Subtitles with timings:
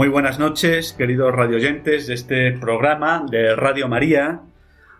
[0.00, 4.40] Muy buenas noches, queridos radioyentes de este programa de Radio María,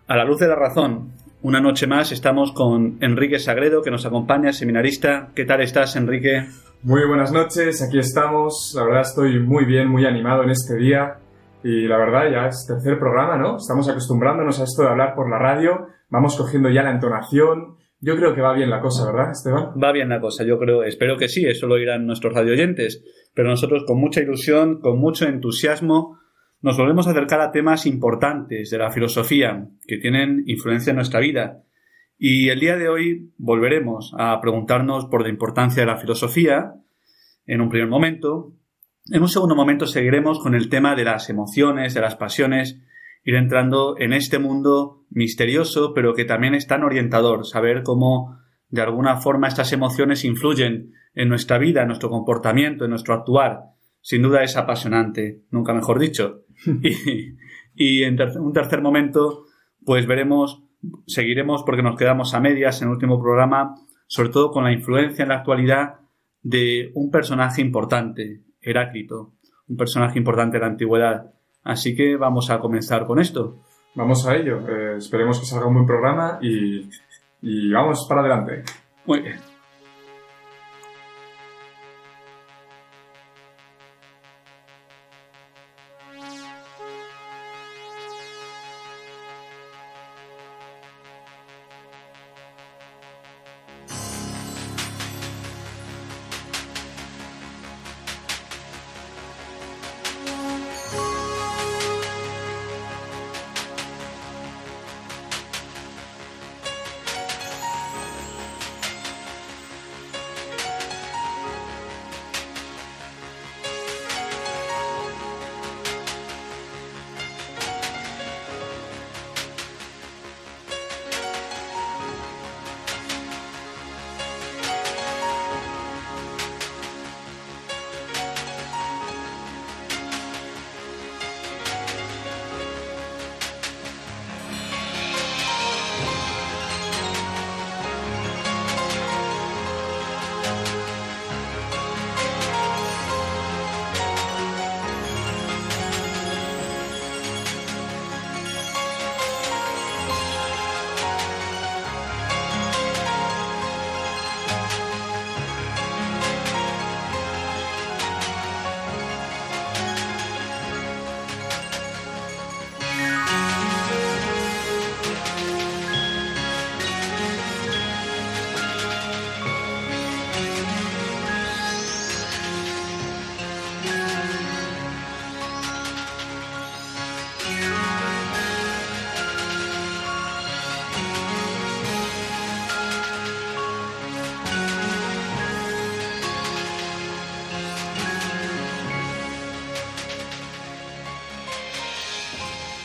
[0.07, 1.13] a la luz de la razón.
[1.41, 5.29] Una noche más estamos con Enrique Sagredo, que nos acompaña, seminarista.
[5.33, 6.45] ¿Qué tal estás, Enrique?
[6.83, 8.73] Muy buenas noches, aquí estamos.
[8.75, 11.17] La verdad estoy muy bien, muy animado en este día.
[11.63, 13.57] Y la verdad ya es tercer programa, ¿no?
[13.57, 17.77] Estamos acostumbrándonos a esto de hablar por la radio, vamos cogiendo ya la entonación.
[18.01, 19.73] Yo creo que va bien la cosa, ¿verdad, Esteban?
[19.81, 23.49] Va bien la cosa, yo creo, espero que sí, eso lo oirán nuestros radioyentes pero
[23.49, 26.19] nosotros con mucha ilusión, con mucho entusiasmo,
[26.61, 31.19] nos volvemos a acercar a temas importantes de la filosofía que tienen influencia en nuestra
[31.19, 31.63] vida.
[32.17, 36.73] Y el día de hoy volveremos a preguntarnos por la importancia de la filosofía,
[37.47, 38.53] en un primer momento.
[39.07, 42.79] En un segundo momento seguiremos con el tema de las emociones, de las pasiones,
[43.23, 48.37] ir entrando en este mundo misterioso, pero que también es tan orientador, saber cómo
[48.69, 53.59] de alguna forma estas emociones influyen en nuestra vida, en nuestro comportamiento, en nuestro actuar.
[54.01, 56.43] Sin duda es apasionante, nunca mejor dicho.
[57.75, 59.45] y, en un tercer momento,
[59.85, 60.63] pues veremos,
[61.05, 63.75] seguiremos porque nos quedamos a medias en el último programa,
[64.07, 65.99] sobre todo con la influencia en la actualidad
[66.41, 69.33] de un personaje importante, Heráclito,
[69.67, 71.31] un personaje importante de la antigüedad.
[71.63, 73.57] Así que vamos a comenzar con esto.
[73.95, 74.59] Vamos a ello.
[74.67, 76.89] Eh, esperemos que salga un buen programa y,
[77.41, 78.63] y vamos para adelante.
[79.05, 79.50] Muy bien.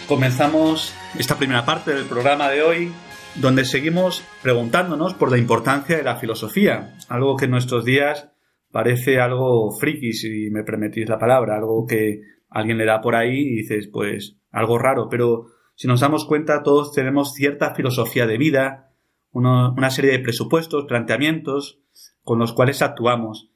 [0.09, 2.93] Comenzamos esta primera parte del programa de hoy
[3.41, 8.31] donde seguimos preguntándonos por la importancia de la filosofía, algo que en nuestros días
[8.71, 13.36] parece algo friki, si me permitís la palabra, algo que alguien le da por ahí
[13.36, 18.39] y dices, pues algo raro, pero si nos damos cuenta todos tenemos cierta filosofía de
[18.39, 18.92] vida,
[19.33, 21.81] una serie de presupuestos, planteamientos
[22.22, 23.51] con los cuales actuamos.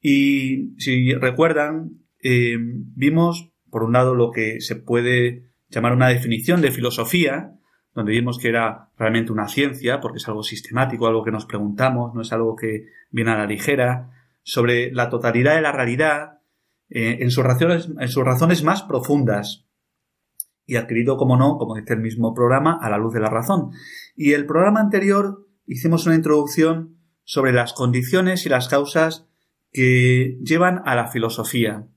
[0.00, 6.60] Y si recuerdan, eh, vimos, por un lado, lo que se puede llamar una definición
[6.60, 7.52] de filosofía,
[7.94, 12.14] donde vimos que era realmente una ciencia, porque es algo sistemático, algo que nos preguntamos,
[12.14, 14.10] no es algo que viene a la ligera,
[14.42, 16.40] sobre la totalidad de la realidad
[16.88, 19.66] eh, en, sus razones, en sus razones más profundas
[20.66, 23.70] y adquirido, como no, como dice el mismo programa, a la luz de la razón.
[24.14, 29.26] Y el programa anterior hicimos una introducción sobre las condiciones y las causas
[29.72, 31.88] que llevan a la filosofía.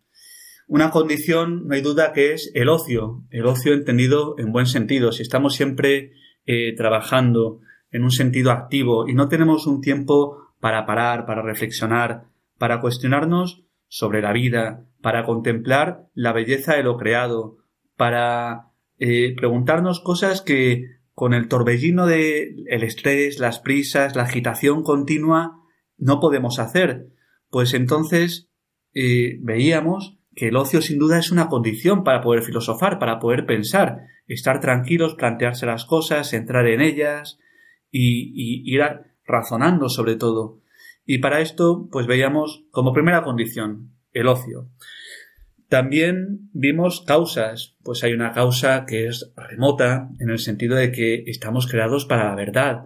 [0.70, 5.12] Una condición, no hay duda, que es el ocio, el ocio entendido en buen sentido.
[5.12, 6.12] Si estamos siempre
[6.46, 12.26] eh, trabajando en un sentido activo y no tenemos un tiempo para parar, para reflexionar,
[12.60, 17.58] para cuestionarnos sobre la vida, para contemplar la belleza de lo creado,
[17.98, 18.70] para
[19.00, 25.64] eh, preguntarnos cosas que con el torbellino de el estrés, las prisas, la agitación continua,
[25.98, 27.08] no podemos hacer.
[27.50, 28.52] Pues entonces
[28.94, 33.46] eh, veíamos que el ocio sin duda es una condición para poder filosofar, para poder
[33.46, 37.40] pensar, estar tranquilos, plantearse las cosas, entrar en ellas
[37.92, 38.82] y, ir
[39.26, 40.62] razonando sobre todo.
[41.06, 44.70] Y para esto, pues veíamos como primera condición el ocio.
[45.68, 51.26] También vimos causas, pues hay una causa que es remota en el sentido de que
[51.28, 52.86] estamos creados para la verdad.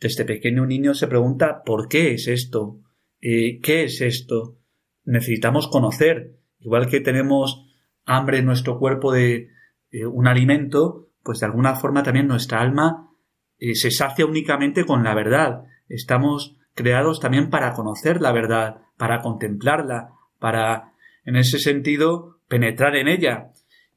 [0.00, 2.82] Desde pequeño un niño se pregunta ¿por qué es esto?
[3.22, 4.58] Eh, ¿Qué es esto?
[5.04, 6.43] Necesitamos conocer.
[6.64, 7.66] Igual que tenemos
[8.06, 9.50] hambre en nuestro cuerpo de
[9.90, 13.10] eh, un alimento, pues de alguna forma también nuestra alma
[13.58, 15.64] eh, se sacia únicamente con la verdad.
[15.88, 20.92] Estamos creados también para conocer la verdad, para contemplarla, para
[21.24, 23.52] en ese sentido, penetrar en ella.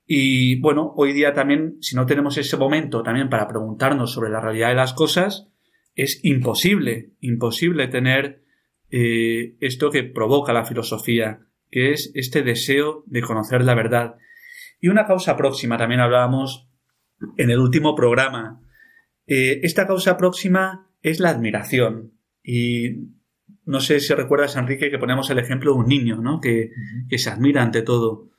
[0.05, 4.39] Y bueno, hoy día también, si no tenemos ese momento también para preguntarnos sobre la
[4.39, 5.49] realidad de las cosas,
[5.95, 8.43] es imposible, imposible tener
[8.89, 14.15] eh, esto que provoca la filosofía, que es este deseo de conocer la verdad.
[14.79, 16.69] Y una causa próxima, también hablábamos
[17.37, 18.61] en el último programa.
[19.25, 22.13] Eh, esta causa próxima es la admiración.
[22.43, 23.09] Y
[23.65, 26.39] no sé si recuerdas, Enrique, que ponemos el ejemplo de un niño, ¿no?
[26.39, 26.71] Que,
[27.17, 28.21] se admira ante todo.
[28.21, 28.29] Un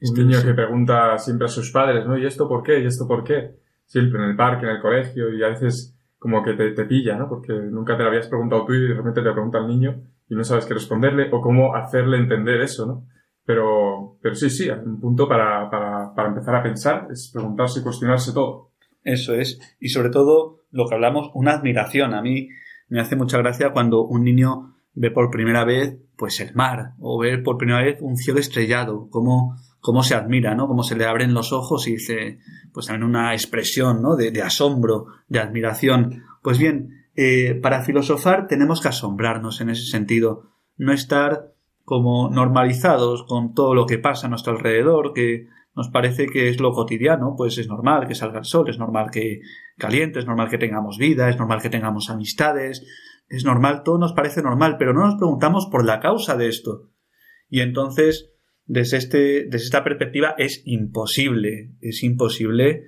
[0.00, 2.16] este niño que pregunta siempre a sus padres, ¿no?
[2.16, 2.80] ¿Y esto por qué?
[2.80, 3.56] ¿Y esto por qué?
[3.86, 7.28] Siempre en el parque, en el colegio, y a veces como que te, pilla, ¿no?
[7.28, 10.34] Porque nunca te lo habías preguntado tú y de repente te pregunta el niño y
[10.34, 13.06] no sabes qué responderle o cómo hacerle entender eso, ¿no?
[13.44, 17.82] Pero, pero sí, sí, un punto para, para, para empezar a pensar es preguntarse y
[17.82, 18.72] cuestionarse todo.
[19.04, 19.60] Eso es.
[19.78, 22.12] Y sobre todo, lo que hablamos, una admiración.
[22.12, 22.48] A mí
[22.88, 27.18] me hace mucha gracia cuando un niño ve por primera vez pues el mar o
[27.18, 30.66] ver por primera vez un cielo estrellado, cómo, cómo se admira, ¿no?
[30.66, 32.38] Cómo se le abren los ojos y dice,
[32.72, 34.16] pues también una expresión, ¿no?
[34.16, 36.24] De, asombro, de admiración.
[36.42, 41.54] Pues bien, eh, para filosofar tenemos que asombrarnos en ese sentido, no estar
[41.84, 46.60] como normalizados con todo lo que pasa a nuestro alrededor, que nos parece que es
[46.60, 49.40] lo cotidiano, pues es normal que salga el sol, es normal que
[49.76, 52.84] caliente, es normal que tengamos vida, es normal que tengamos amistades,
[53.28, 56.90] es normal, todo nos parece normal, pero no nos preguntamos por la causa de esto.
[57.48, 58.30] Y entonces,
[58.64, 62.84] desde, este, desde esta perspectiva, es imposible, es imposible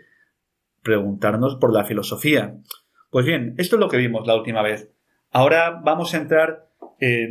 [0.83, 2.57] preguntarnos por la filosofía.
[3.11, 4.91] Pues bien, esto es lo que vimos la última vez.
[5.31, 6.71] Ahora vamos a entrar,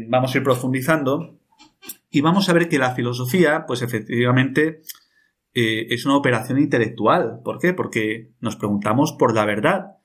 [0.07, 1.37] vamos a ir profundizando
[2.09, 4.81] y vamos a ver que la filosofía, pues efectivamente,
[5.53, 7.41] eh, es una operación intelectual.
[7.43, 7.73] ¿Por qué?
[7.73, 9.97] Porque nos preguntamos por la verdad.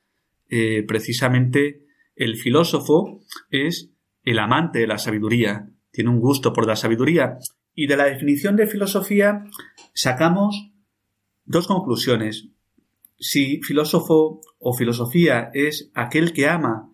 [0.48, 1.84] Eh, precisamente
[2.16, 3.20] el filósofo
[3.50, 3.90] es
[4.24, 7.38] el amante de la sabiduría, tiene un gusto por la sabiduría.
[7.74, 9.44] Y de la definición de filosofía
[9.94, 10.70] sacamos
[11.44, 12.48] dos conclusiones.
[13.22, 16.90] Si filósofo o filosofía es aquel que ama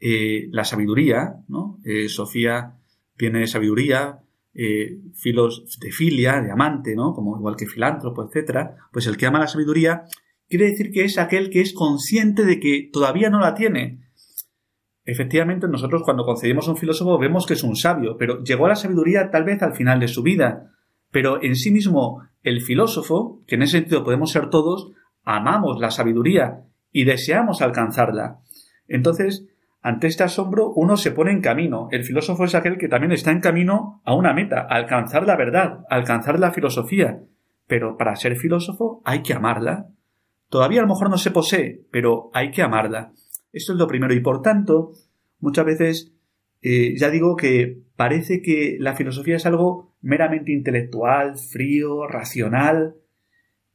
[0.00, 1.78] eh, la sabiduría, ¿no?
[1.84, 2.74] Eh, Sofía
[3.16, 4.18] viene de sabiduría,
[4.54, 7.14] eh, filos de filia, de amante, ¿no?
[7.14, 8.74] Como igual que filántropo, etcétera.
[8.92, 10.02] Pues el que ama la sabiduría
[10.48, 14.08] quiere decir que es aquel que es consciente de que todavía no la tiene,
[15.10, 18.68] Efectivamente, nosotros cuando concedimos a un filósofo vemos que es un sabio, pero llegó a
[18.68, 20.74] la sabiduría tal vez al final de su vida.
[21.10, 24.92] Pero en sí mismo, el filósofo, que en ese sentido podemos ser todos,
[25.24, 28.38] amamos la sabiduría y deseamos alcanzarla.
[28.86, 29.46] Entonces,
[29.80, 31.88] ante este asombro, uno se pone en camino.
[31.90, 35.84] El filósofo es aquel que también está en camino a una meta, alcanzar la verdad,
[35.88, 37.22] alcanzar la filosofía.
[37.66, 39.88] Pero para ser filósofo hay que amarla.
[40.48, 43.12] Todavía a lo mejor no se posee, pero hay que amarla.
[43.52, 44.92] Esto es lo primero y por tanto,
[45.40, 46.12] muchas veces
[46.62, 52.94] eh, ya digo que parece que la filosofía es algo meramente intelectual, frío, racional,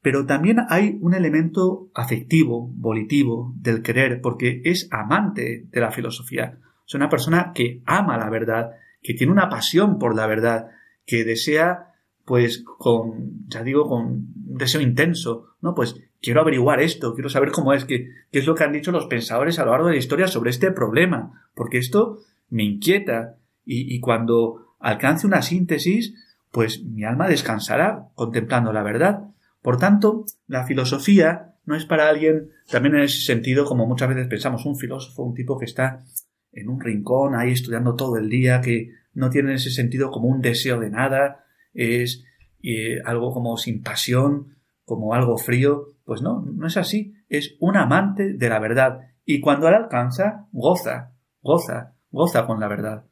[0.03, 6.60] pero también hay un elemento afectivo, volitivo, del querer, porque es amante de la filosofía.
[6.86, 10.67] Es una persona que ama la verdad, que tiene una pasión por la verdad,
[11.05, 11.93] que desea,
[12.25, 15.74] pues, con, ya digo, con un deseo intenso, ¿no?
[15.74, 18.91] Pues quiero averiguar esto, quiero saber cómo es, qué, qué es lo que han dicho
[18.91, 22.19] los pensadores a lo largo de la historia sobre este problema, porque esto
[22.50, 26.13] me inquieta y, y cuando alcance una síntesis,
[26.51, 29.29] pues mi alma descansará contemplando la verdad.
[29.63, 34.27] Por tanto, la filosofía no es para alguien, también en ese sentido, como muchas veces
[34.27, 36.03] pensamos, un filósofo, un tipo que está
[36.51, 40.27] en un rincón ahí estudiando todo el día, que no tiene en ese sentido como
[40.27, 42.24] un deseo de nada, es
[42.62, 47.15] eh, algo como sin pasión, como algo frío, pues no, no es así.
[47.29, 49.00] Es un amante de la verdad.
[49.25, 53.05] Y cuando la alcanza, goza, goza, goza con la verdad.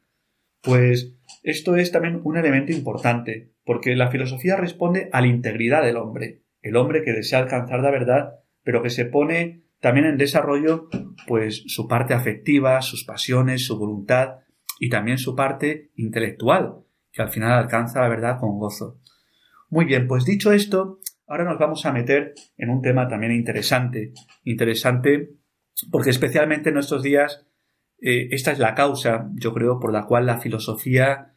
[0.60, 5.96] Pues esto es también un elemento importante, porque la filosofía responde a la integridad del
[5.96, 6.41] hombre.
[6.62, 10.88] El hombre que desea alcanzar la verdad, pero que se pone también en desarrollo
[11.26, 14.38] pues su parte afectiva, sus pasiones, su voluntad
[14.78, 16.76] y también su parte intelectual,
[17.10, 19.00] que al final alcanza la verdad con gozo.
[19.68, 24.12] Muy bien, pues dicho esto, ahora nos vamos a meter en un tema también interesante,
[24.44, 25.36] interesante
[25.90, 27.46] porque especialmente en nuestros días
[28.00, 31.31] eh, esta es la causa, yo creo, por la cual la filosofía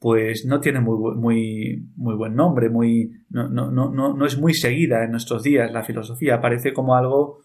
[0.00, 4.54] pues no tiene muy, muy, muy buen nombre, muy, no, no, no, no es muy
[4.54, 7.40] seguida en nuestros días la filosofía, parece como algo,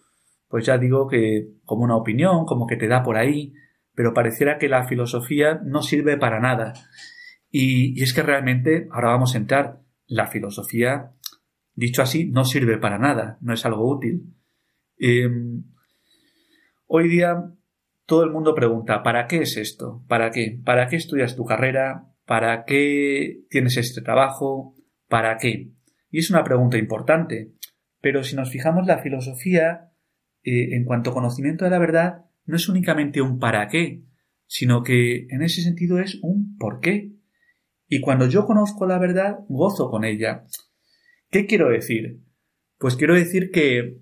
[0.48, 3.52] pues ya digo que como una opinión, como que te da por ahí,
[3.94, 6.72] pero pareciera que la filosofía no sirve para nada.
[7.50, 11.12] Y, es que realmente, ahora vamos a entrar, la filosofía,
[11.74, 14.34] dicho así, no sirve para nada, no es algo útil.
[14.98, 15.64] Em,
[16.86, 17.52] hoy día
[18.06, 20.02] todo el mundo pregunta, ¿para qué es esto?
[20.08, 20.58] ¿Para qué?
[20.64, 22.15] ¿Para qué estudias tu carrera?
[22.26, 24.74] ¿Para qué tienes este trabajo?
[25.08, 25.70] ¿Para qué?
[26.10, 27.52] Y es una pregunta importante.
[28.00, 29.92] Pero si nos fijamos, la filosofía,
[30.42, 34.02] eh, en cuanto a conocimiento de la verdad, no es únicamente un para qué,
[34.46, 37.12] sino que en ese sentido es un por qué.
[37.88, 40.44] Y cuando yo conozco la verdad, gozo con ella.
[41.30, 42.20] ¿Qué quiero decir?
[42.78, 44.00] Pues quiero decir que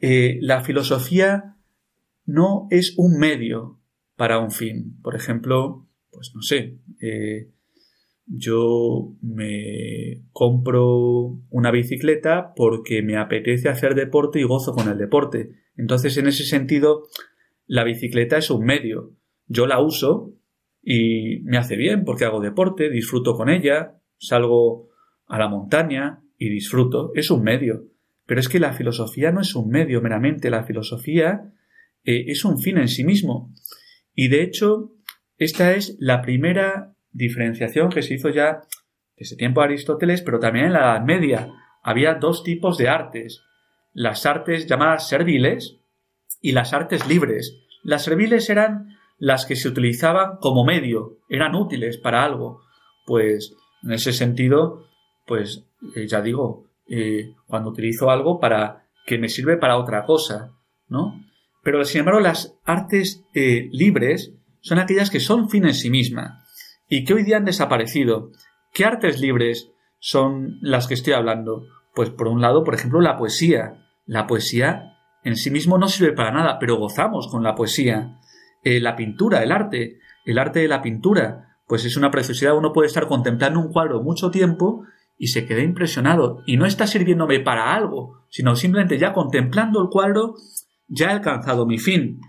[0.00, 1.56] eh, la filosofía
[2.24, 3.80] no es un medio
[4.16, 4.98] para un fin.
[5.02, 7.50] Por ejemplo, pues no sé, eh,
[8.28, 15.50] yo me compro una bicicleta porque me apetece hacer deporte y gozo con el deporte.
[15.76, 17.06] Entonces, en ese sentido,
[17.66, 19.14] la bicicleta es un medio.
[19.46, 20.34] Yo la uso
[20.82, 24.88] y me hace bien porque hago deporte, disfruto con ella, salgo
[25.26, 27.12] a la montaña y disfruto.
[27.14, 27.86] Es un medio.
[28.26, 30.50] Pero es que la filosofía no es un medio meramente.
[30.50, 31.50] La filosofía
[32.04, 33.54] eh, es un fin en sí mismo.
[34.14, 34.92] Y de hecho,
[35.38, 38.62] esta es la primera diferenciación que se hizo ya
[39.16, 41.48] desde tiempo de Aristóteles, pero también en la Edad Media.
[41.82, 43.42] Había dos tipos de artes.
[43.92, 45.78] Las artes llamadas serviles
[46.40, 47.58] y las artes libres.
[47.82, 52.60] Las serviles eran las que se utilizaban como medio, eran útiles para algo.
[53.06, 54.86] Pues en ese sentido,
[55.26, 55.64] pues
[55.96, 60.52] eh, ya digo, eh, cuando utilizo algo para que me sirve para otra cosa,
[60.88, 61.14] ¿no?
[61.64, 66.44] Pero sin embargo, las artes eh, libres son aquellas que son fin en sí misma
[66.88, 68.30] y que hoy día han desaparecido.
[68.72, 71.64] ¿Qué artes libres son las que estoy hablando?
[71.94, 73.84] Pues por un lado, por ejemplo, la poesía.
[74.06, 78.18] La poesía en sí mismo no sirve para nada, pero gozamos con la poesía.
[78.62, 82.56] Eh, la pintura, el arte, el arte de la pintura, pues es una preciosidad.
[82.56, 84.84] Uno puede estar contemplando un cuadro mucho tiempo
[85.18, 86.42] y se queda impresionado.
[86.46, 90.36] Y no está sirviéndome para algo, sino simplemente ya contemplando el cuadro
[90.86, 92.20] ya he alcanzado mi fin.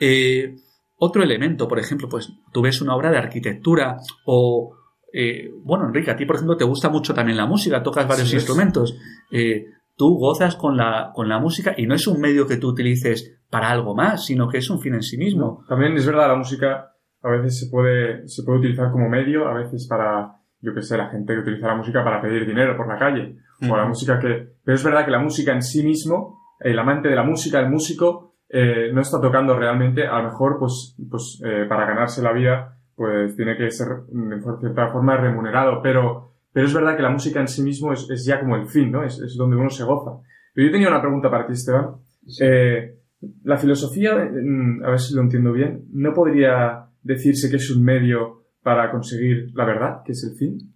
[0.00, 0.56] Eh,
[0.98, 4.76] otro elemento, por ejemplo, pues tú ves una obra de arquitectura o,
[5.12, 8.32] eh, bueno, Enrique, a ti, por ejemplo, te gusta mucho también la música, tocas varios
[8.34, 8.98] instrumentos.
[9.30, 12.68] Eh, tú gozas con la, con la música y no es un medio que tú
[12.68, 15.64] utilices para algo más, sino que es un fin en sí mismo.
[15.68, 19.54] también es verdad, la música a veces se puede, se puede utilizar como medio, a
[19.54, 22.88] veces para, yo que sé, la gente que utiliza la música para pedir dinero por
[22.88, 23.36] la calle,
[23.68, 27.08] o la música que, pero es verdad que la música en sí mismo, el amante
[27.08, 31.42] de la música, el músico, eh, no está tocando realmente, a lo mejor, pues, pues
[31.44, 36.66] eh, para ganarse la vida, pues tiene que ser de cierta forma remunerado, pero, pero
[36.66, 39.04] es verdad que la música en sí mismo es, es ya como el fin, ¿no?
[39.04, 40.22] Es, es, donde uno se goza.
[40.52, 41.96] Pero yo tenía una pregunta para ti, Esteban.
[42.40, 42.98] Eh,
[43.44, 47.84] la filosofía, mm, a ver si lo entiendo bien, ¿no podría decirse que es un
[47.84, 50.74] medio para conseguir la verdad, que es el fin?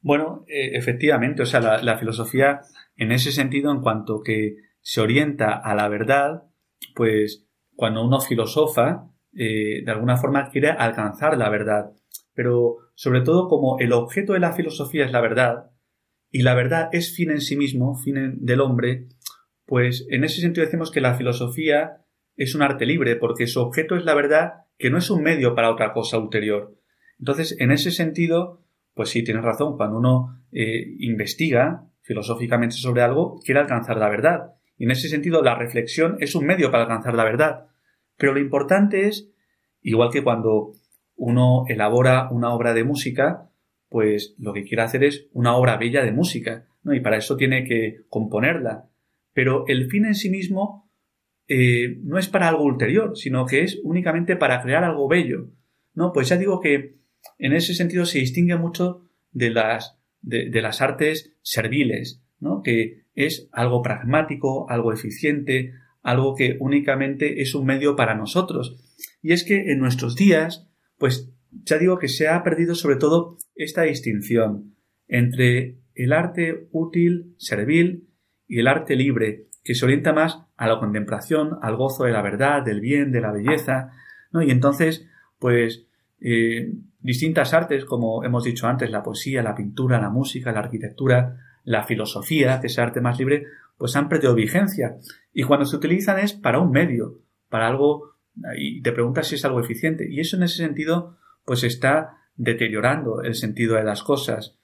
[0.00, 2.62] Bueno, eh, efectivamente, o sea, la, la filosofía
[2.96, 6.49] en ese sentido, en cuanto que se orienta a la verdad,
[6.94, 11.92] pues cuando uno filosofa, eh, de alguna forma quiere alcanzar la verdad.
[12.34, 15.70] Pero sobre todo como el objeto de la filosofía es la verdad,
[16.30, 19.08] y la verdad es fin en sí mismo, fin del hombre,
[19.66, 22.04] pues en ese sentido decimos que la filosofía
[22.36, 25.54] es un arte libre, porque su objeto es la verdad, que no es un medio
[25.54, 26.76] para otra cosa ulterior.
[27.18, 33.40] Entonces, en ese sentido, pues sí, tienes razón, cuando uno eh, investiga filosóficamente sobre algo,
[33.44, 34.54] quiere alcanzar la verdad.
[34.80, 37.66] Y en ese sentido, la reflexión es un medio para alcanzar la verdad.
[38.16, 39.30] Pero lo importante es,
[39.82, 40.72] igual que cuando
[41.16, 43.50] uno elabora una obra de música,
[43.90, 46.94] pues lo que quiere hacer es una obra bella de música, ¿no?
[46.94, 48.88] Y para eso tiene que componerla.
[49.34, 50.90] Pero el fin en sí mismo
[51.46, 55.50] eh, no es para algo ulterior, sino que es únicamente para crear algo bello.
[55.92, 56.10] ¿No?
[56.10, 56.96] Pues ya digo que
[57.36, 62.62] en ese sentido se distingue mucho de las, de, de las artes serviles, ¿no?
[62.62, 68.76] Que es algo pragmático, algo eficiente, algo que únicamente es un medio para nosotros.
[69.22, 73.36] Y es que en nuestros días, pues ya digo que se ha perdido sobre todo
[73.54, 74.76] esta distinción
[75.08, 78.06] entre el arte útil, servil,
[78.46, 82.22] y el arte libre, que se orienta más a la contemplación, al gozo de la
[82.22, 83.92] verdad, del bien, de la belleza,
[84.32, 84.42] ¿no?
[84.42, 85.06] Y entonces,
[85.38, 85.86] pues,
[86.20, 91.36] eh, distintas artes, como hemos dicho antes, la poesía, la pintura, la música, la arquitectura,
[91.64, 94.96] la filosofía, que es arte más libre, pues han perdido vigencia.
[95.32, 98.14] Y cuando se utilizan es para un medio, para algo,
[98.56, 100.06] y te preguntas si es algo eficiente.
[100.10, 104.56] Y eso en ese sentido, pues está deteriorando el sentido de las cosas.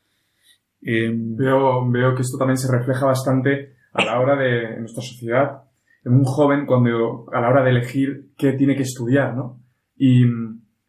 [0.82, 5.62] Em, veo, veo que esto también se refleja bastante a la hora de nuestra sociedad,
[6.04, 9.60] en un joven cuando a la hora de elegir qué tiene que estudiar, ¿no?
[9.96, 10.24] Y,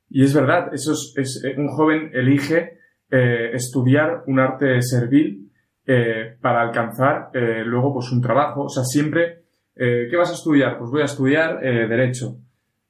[0.09, 2.77] y es verdad, eso es, eh, un joven elige
[3.09, 5.46] eh, estudiar un arte servil
[5.87, 8.65] eh, para alcanzar eh, luego pues un trabajo.
[8.65, 9.43] O sea, siempre,
[9.75, 10.77] eh, ¿qué vas a estudiar?
[10.77, 12.35] Pues voy a estudiar eh, derecho.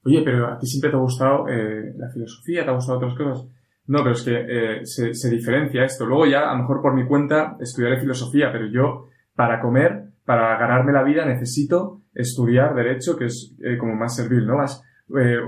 [0.04, 3.14] Oye, pero a ti siempre te ha gustado eh, la filosofía, te ha gustado otras
[3.14, 3.46] cosas.
[3.86, 6.06] No, pero es que eh, se, se diferencia esto.
[6.06, 10.58] Luego ya, a lo mejor por mi cuenta, estudiaré filosofía, pero yo, para comer, para
[10.58, 14.58] ganarme la vida, necesito estudiar derecho, que es como más servil, ¿no?
[14.58, 14.84] Más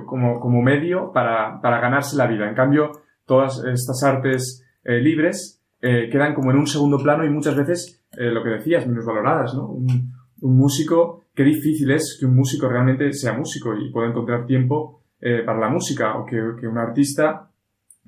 [0.06, 2.48] como, como medio para, para ganarse la vida.
[2.48, 7.56] En cambio, todas estas artes libres eh, quedan como en un segundo plano y muchas
[7.56, 9.68] veces, eh, lo que decías, menos valoradas, ¿no?
[9.68, 15.04] Un, músico, qué difícil es que un músico realmente sea músico y pueda encontrar tiempo
[15.20, 17.52] eh, para la música o que, un artista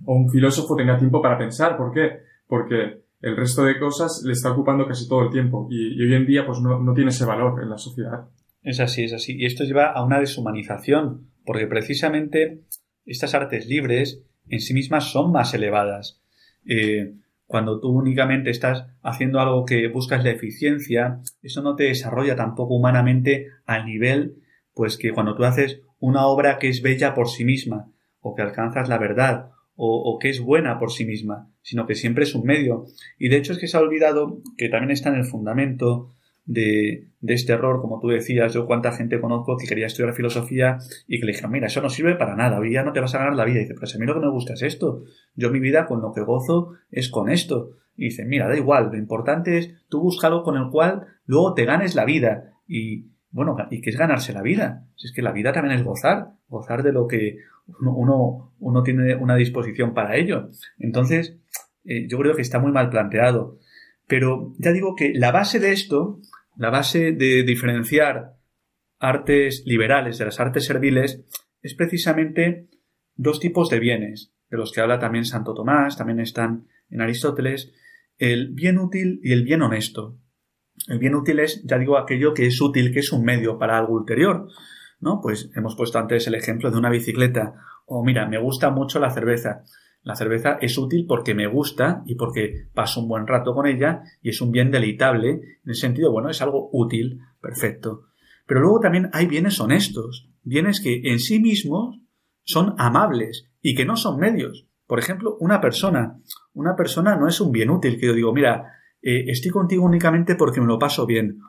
[0.06, 1.76] o un filósofo tenga tiempo para pensar.
[1.76, 2.22] ¿Por qué?
[2.48, 6.26] Porque el resto de cosas le está ocupando casi todo el tiempo y, hoy en
[6.26, 8.30] día pues no, no, tiene ese valor en la sociedad.
[8.62, 9.36] Es así, es así.
[9.38, 12.64] Y esto lleva a una deshumanización, porque precisamente
[13.06, 16.22] estas artes libres en sí mismas son más elevadas.
[17.52, 22.76] Cuando tú únicamente estás haciendo algo que buscas la eficiencia, eso no te desarrolla tampoco
[22.76, 24.38] humanamente al nivel,
[24.74, 28.42] pues que cuando tú haces una obra que es bella por sí misma, o que
[28.42, 32.36] alcanzas la verdad, o, o, que es buena por sí misma, sino que siempre es
[32.36, 32.86] un medio.
[33.20, 36.10] Y de hecho es que se ha olvidado que también está en el fundamento
[36.46, 41.20] de, este error, como tú decías, yo cuánta gente conozco que quería estudiar filosofía y
[41.20, 43.20] que le dijeron, mira, eso no sirve para nada, hoy ya no te vas a
[43.20, 43.60] ganar la vida.
[43.60, 45.04] Y dice, pero si a mí lo que me gusta es esto,
[45.36, 47.78] yo mi vida con lo que gozo es con esto.
[47.96, 51.54] Y dice, mira, da igual, lo importante es tú busca algo con el cual luego
[51.54, 52.54] te ganes la vida.
[52.68, 54.88] Y bueno, ¿y qué es ganarse la vida?
[54.96, 57.38] Si es que la vida también es gozar, gozar de lo que
[57.80, 60.50] uno, uno, uno tiene una disposición para ello.
[60.80, 61.38] Entonces,
[61.84, 63.60] eh, yo creo que está muy mal planteado.
[64.12, 66.20] Pero ya digo que la base de esto,
[66.58, 68.34] la base de diferenciar
[69.00, 71.24] artes liberales de las artes serviles,
[71.62, 72.68] es precisamente
[73.16, 77.72] dos tipos de bienes, de los que habla también Santo Tomás, también están en Aristóteles,
[78.18, 80.18] el bien útil y el bien honesto.
[80.90, 83.78] El bien útil es, ya digo, aquello que es útil, que es un medio para
[83.78, 84.50] algo ulterior.
[85.00, 85.22] ¿No?
[85.22, 87.54] Pues hemos puesto antes el ejemplo de una bicicleta.
[87.86, 89.64] O mira, me gusta mucho la cerveza.
[90.04, 94.02] La cerveza es útil porque me gusta y porque paso un buen rato con ella
[94.22, 95.30] y es un bien deleitable.
[95.30, 98.06] En el sentido, bueno, es algo útil, perfecto.
[98.48, 102.00] Pero luego también hay bienes honestos, bienes que en sí mismos
[102.44, 104.68] son amables y que no son medios.
[104.88, 106.20] Por ejemplo, una persona.
[106.54, 110.36] Una persona no es un bien útil que yo digo, mira, eh, estoy contigo únicamente
[110.36, 111.40] porque me lo paso bien.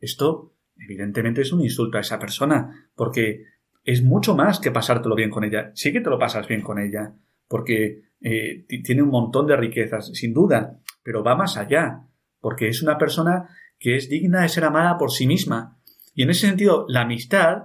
[0.00, 3.44] Esto evidentemente es un insulto a esa persona, porque
[3.84, 5.72] es mucho más que pasártelo bien con ella.
[5.74, 7.14] Sí que te lo pasas bien con ella,
[7.52, 12.08] porque eh, tiene un montón de riquezas, sin duda, pero va más allá,
[12.40, 15.78] porque es una persona que es digna de ser amada por sí misma.
[16.14, 17.64] Y en ese sentido, la amistad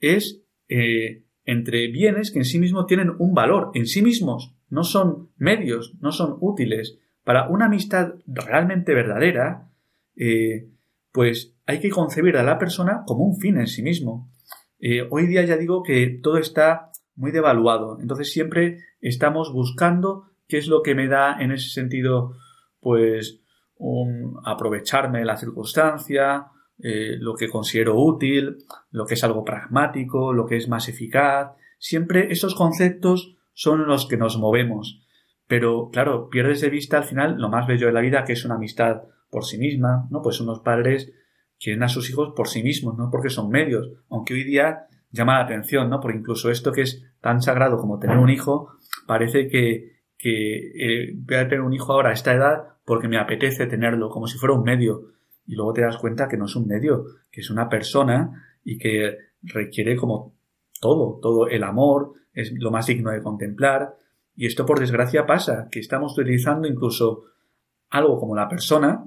[0.00, 4.82] es eh, entre bienes que en sí mismos tienen un valor, en sí mismos, no
[4.82, 6.98] son medios, no son útiles.
[7.22, 9.70] Para una amistad realmente verdadera,
[10.16, 10.68] eh,
[11.12, 14.32] pues hay que concebir a la persona como un fin en sí mismo.
[15.10, 20.68] Hoy día ya digo que todo está muy devaluado, entonces siempre estamos buscando qué es
[20.68, 22.32] lo que me da en ese sentido,
[22.80, 23.40] pues,
[23.76, 26.46] un aprovecharme de la circunstancia,
[26.80, 28.58] eh, lo que considero útil,
[28.90, 31.52] lo que es algo pragmático, lo que es más eficaz.
[31.78, 35.02] Siempre esos conceptos son los que nos movemos.
[35.46, 38.44] Pero, claro, pierdes de vista al final lo más bello de la vida, que es
[38.44, 40.22] una amistad por sí misma, ¿no?
[40.22, 41.12] Pues unos padres
[41.58, 45.38] quieren a sus hijos por sí mismos, no porque son medios, aunque hoy día llama
[45.38, 46.00] la atención, ¿no?
[46.00, 48.72] Porque incluso esto que es tan sagrado como tener un hijo,
[49.06, 53.18] parece que, que eh, voy a tener un hijo ahora a esta edad porque me
[53.18, 55.12] apetece tenerlo, como si fuera un medio.
[55.46, 58.78] Y luego te das cuenta que no es un medio, que es una persona y
[58.78, 60.34] que requiere como
[60.80, 63.96] todo, todo el amor, es lo más digno de contemplar.
[64.36, 67.24] Y esto por desgracia pasa, que estamos utilizando incluso
[67.90, 69.04] algo como la persona,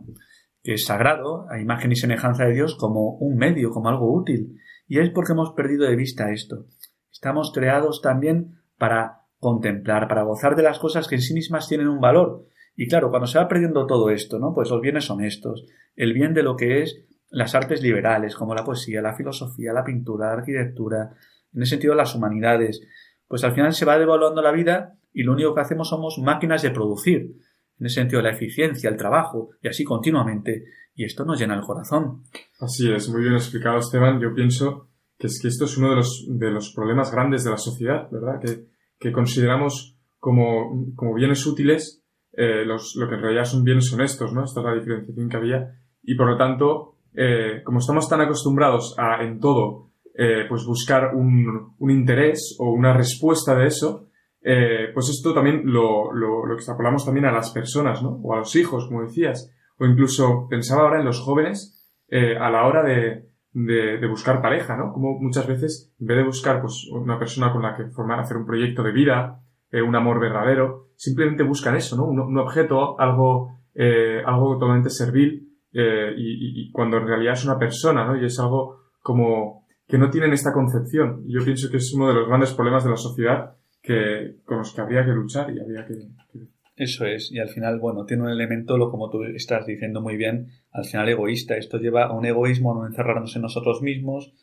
[0.64, 4.60] que es sagrado, a imagen y semejanza de Dios, como un medio, como algo útil.
[4.92, 6.66] Y es porque hemos perdido de vista esto.
[7.10, 11.88] Estamos creados también para contemplar, para gozar de las cosas que en sí mismas tienen
[11.88, 12.46] un valor.
[12.76, 14.54] Y claro, cuando se va perdiendo todo esto, ¿no?
[14.54, 18.66] Pues los bienes honestos, el bien de lo que es las artes liberales, como la
[18.66, 21.12] poesía, la filosofía, la pintura, la arquitectura,
[21.54, 22.82] en ese sentido las humanidades,
[23.30, 26.64] pues al final se va devaluando la vida y lo único que hacemos somos máquinas
[26.64, 27.38] de producir,
[27.80, 31.62] en ese sentido la eficiencia, el trabajo, y así continuamente, y esto nos llena el
[31.62, 32.24] corazón.
[32.60, 35.96] Así es, muy bien explicado Esteban, yo pienso que es que esto es uno de
[35.98, 38.40] los, de los problemas grandes de la sociedad, ¿verdad?
[38.42, 38.66] Que,
[39.00, 44.34] que consideramos como, como bienes útiles eh, los, lo que en realidad son bienes honestos,
[44.34, 44.44] ¿no?
[44.44, 45.80] Esta es la diferenciación que había.
[46.02, 51.16] Y por lo tanto, eh, como estamos tan acostumbrados a en todo eh, pues buscar
[51.16, 54.08] un, un, interés o una respuesta de eso,
[54.42, 58.20] eh, pues esto también lo, lo, lo, extrapolamos también a las personas, ¿no?
[58.24, 59.52] O a los hijos, como decías.
[59.82, 64.40] O incluso pensaba ahora en los jóvenes eh, a la hora de, de, de, buscar
[64.40, 64.94] pareja, ¿no?
[64.94, 68.38] Como muchas veces, en vez de buscar pues una persona con la que formar, hacer
[68.38, 69.42] un proyecto de vida,
[69.72, 72.06] eh, un amor verdadero, simplemente buscan eso, ¿no?
[72.06, 77.58] Un, objeto, algo, eh, algo totalmente servil, eh, y, y, cuando en realidad es una
[77.58, 78.22] persona, ¿no?
[78.22, 81.24] Y es algo como que no tienen esta concepción.
[81.26, 84.76] Yo pienso que es uno de los grandes problemas de la sociedad que, con los
[84.76, 85.96] que habría que luchar y habría que,
[86.32, 86.61] que...
[86.76, 90.18] Eso es, y al final, bueno, tiene un elemento, lo como tú estás diciendo muy
[90.18, 91.58] bien, al final egoísta.
[91.58, 94.34] Esto lleva a un egoísmo, a no encerrarnos en nosotros mismos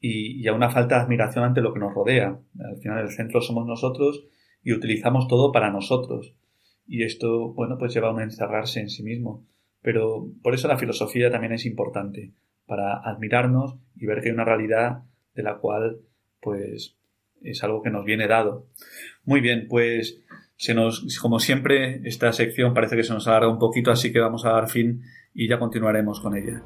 [0.00, 2.38] y, y a una falta de admiración ante lo que nos rodea.
[2.58, 4.26] Al final el centro somos nosotros
[4.62, 6.34] y utilizamos todo para nosotros.
[6.86, 9.46] Y esto, bueno, pues lleva a un encerrarse en sí mismo.
[9.82, 12.32] Pero por eso la filosofía también es importante,
[12.66, 16.00] para admirarnos y ver que hay una realidad de la cual,
[16.40, 16.96] pues,
[17.42, 18.66] es algo que nos viene dado.
[19.24, 20.20] Muy bien, pues,
[20.58, 24.18] se nos, como siempre, esta sección parece que se nos alarga un poquito, así que
[24.18, 26.62] vamos a dar fin y ya continuaremos con ella.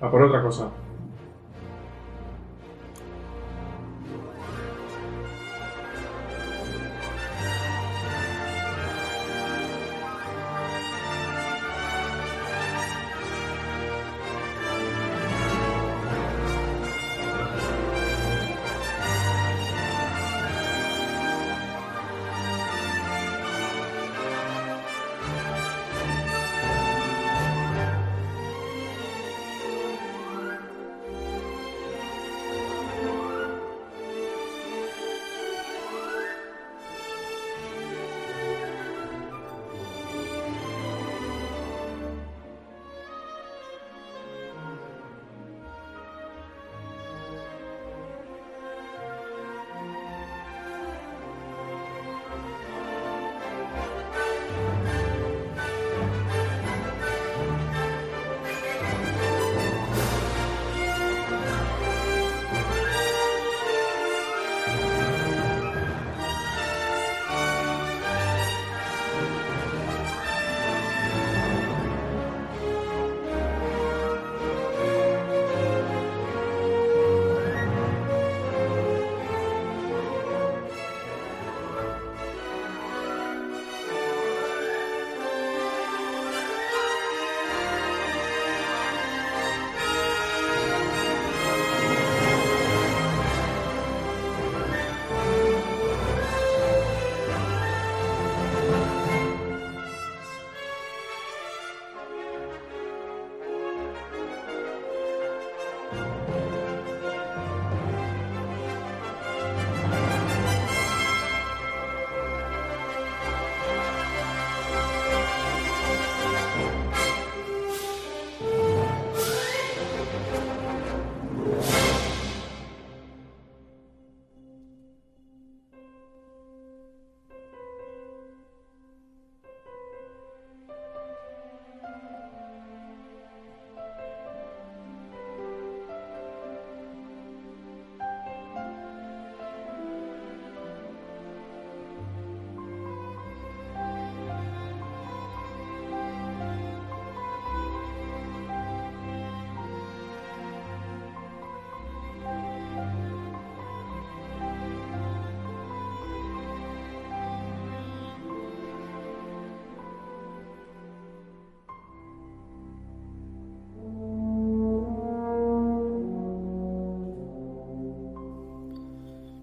[0.00, 0.70] A por otra cosa.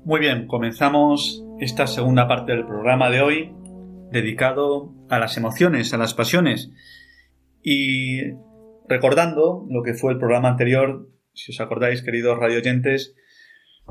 [0.10, 3.52] Muy bien, comenzamos esta segunda parte del programa de hoy
[4.12, 6.72] dedicado a las emociones, a las pasiones.
[7.62, 8.22] Y
[8.88, 13.16] recordando lo que fue el programa anterior, si os acordáis, queridos radioyentes,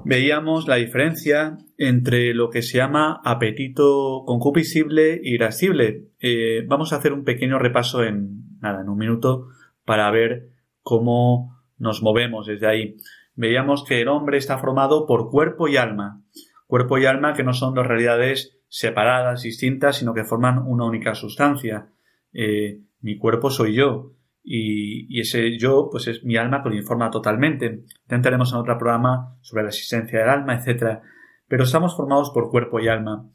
[0.05, 6.09] veíamos la diferencia entre lo que se llama apetito concupiscible y irascible.
[6.19, 9.51] Eh, vamos a hacer un pequeño repaso en nada, en un minuto,
[9.85, 10.49] para ver
[10.83, 12.97] cómo nos movemos desde ahí.
[13.39, 16.25] Veíamos que el hombre está formado por cuerpo y alma.
[16.67, 21.15] Cuerpo y alma que no son dos realidades separadas, distintas, sino que forman una única
[21.15, 21.87] sustancia.
[22.33, 24.11] Eh, mi cuerpo soy yo.
[24.43, 27.85] Y, ese yo, pues es mi alma que lo informa totalmente.
[28.03, 30.99] Intentaremos en otro programa sobre la existencia del alma, etc.
[31.47, 33.31] Pero estamos formados por cuerpo y alma.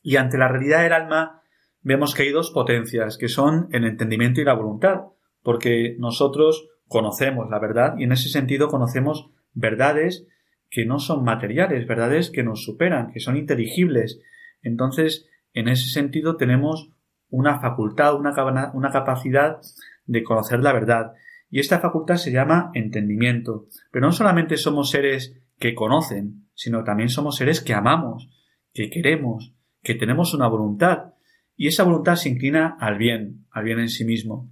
[0.00, 1.42] Y ante la realidad del alma,
[1.82, 5.06] vemos que hay dos potencias, que son el entendimiento y la voluntad,
[5.42, 10.28] porque nosotros conocemos la verdad y en ese sentido conocemos verdades
[10.70, 14.20] que no son materiales, verdades que nos superan, que son inteligibles.
[14.62, 16.92] Entonces, en ese sentido tenemos
[17.30, 19.58] una facultad, una, capacidad
[20.06, 21.14] de conocer la verdad.
[21.50, 23.66] Y esta facultad se llama entendimiento.
[23.90, 28.30] Pero no solamente somos seres que conocen, sino también somos seres que amamos,
[28.72, 29.52] que queremos,
[29.82, 31.14] que tenemos una voluntad.
[31.56, 34.48] Y esa voluntad se inclina al bien, al bien en sí mismo.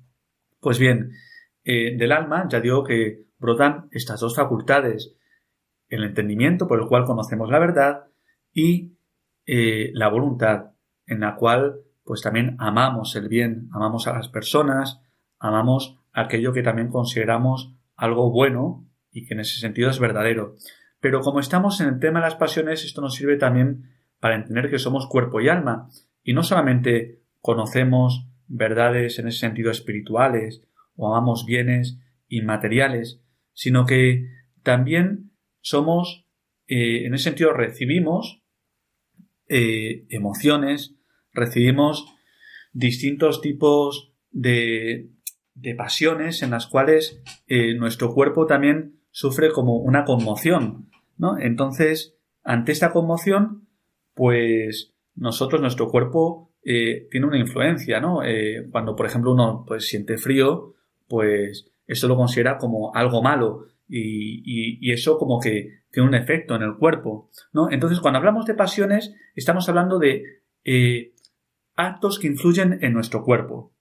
[0.59, 1.13] Pues bien,
[1.65, 5.15] eh, del alma ya digo que brotan estas dos facultades,
[5.89, 8.07] el entendimiento por el cual conocemos la verdad
[8.53, 8.93] y
[9.47, 10.73] eh, la voluntad
[11.07, 15.01] en la cual pues también amamos el bien, amamos a las personas,
[15.39, 20.57] amamos aquello que también consideramos algo bueno y que en ese sentido es verdadero.
[21.01, 24.71] Pero como estamos en el tema de las pasiones, esto nos sirve también para entender
[24.71, 25.89] que somos cuerpo y alma
[26.23, 30.63] y no solamente conocemos verdades en ese sentido espirituales
[30.97, 33.21] o amamos bienes inmateriales,
[33.53, 34.27] sino que
[34.63, 36.27] también somos,
[36.67, 38.43] eh, en ese sentido, recibimos
[39.49, 40.97] eh, emociones,
[41.33, 42.07] recibimos
[42.73, 45.11] distintos tipos de,
[45.55, 51.39] de pasiones en las cuales eh, nuestro cuerpo también sufre como una conmoción, ¿no?
[51.39, 53.69] Entonces, ante esta conmoción,
[54.15, 58.21] pues nosotros, nuestro cuerpo tiene una influencia, ¿no?
[58.71, 60.75] cuando, por ejemplo, uno pues, siente frío,
[61.13, 66.63] pues eso lo considera como algo malo y, eso como que tiene un efecto en
[66.63, 67.71] el cuerpo, ¿no?
[67.71, 70.23] Entonces, cuando hablamos de pasiones, estamos hablando de
[70.65, 71.13] eh,
[71.77, 73.75] actos que influyen en nuestro cuerpo.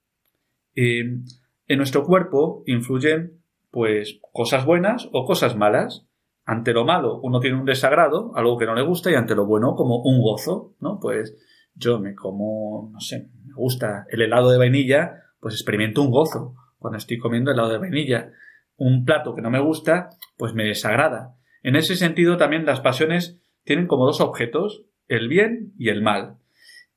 [0.76, 1.22] Eh,
[1.67, 6.06] en nuestro cuerpo influyen, pues, cosas buenas o cosas malas.
[6.44, 9.46] Ante lo malo, uno tiene un desagrado, algo que no le gusta, y ante lo
[9.46, 11.00] bueno, como un gozo, ¿no?
[11.00, 11.34] Pues
[11.76, 16.56] yo me como, no sé, me gusta el helado de vainilla, pues experimento un gozo
[16.82, 18.32] cuando estoy comiendo helado de vainilla.
[18.76, 21.36] Un plato que no me gusta, pues me desagrada.
[21.62, 26.38] En ese sentido, también las pasiones tienen como dos objetos, el bien y el mal.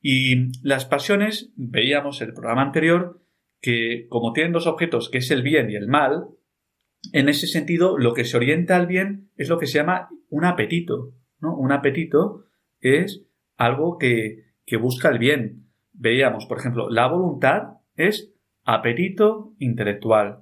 [0.01, 3.20] Y las pasiones, veíamos en el programa anterior,
[3.61, 6.29] que como tienen dos objetos, que es el bien y el mal,
[7.12, 10.47] en ese sentido, lo que se orienta al bien es lo que se llama un
[10.47, 11.12] apetito.
[11.40, 11.55] ¿no?
[11.55, 12.47] Un apetito
[12.81, 13.27] es
[13.59, 15.66] algo que, que busca el bien.
[15.92, 18.34] Veíamos, por ejemplo, la voluntad es
[18.64, 20.40] apetito intelectual.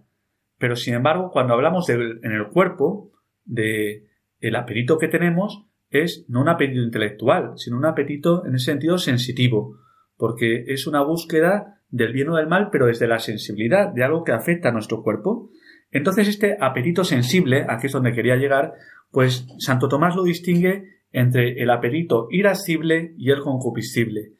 [0.58, 3.12] Pero sin embargo, cuando hablamos de, en el cuerpo,
[3.44, 4.06] de
[4.40, 8.98] el apetito que tenemos es no un apetito intelectual, sino un apetito en ese sentido
[8.98, 9.76] sensitivo,
[10.16, 14.24] porque es una búsqueda del bien o del mal, pero desde la sensibilidad, de algo
[14.24, 15.50] que afecta a nuestro cuerpo.
[15.90, 18.72] Entonces, este apetito sensible, aquí es donde quería llegar,
[19.10, 24.32] pues Santo Tomás lo distingue entre el apetito irascible y el concupiscible.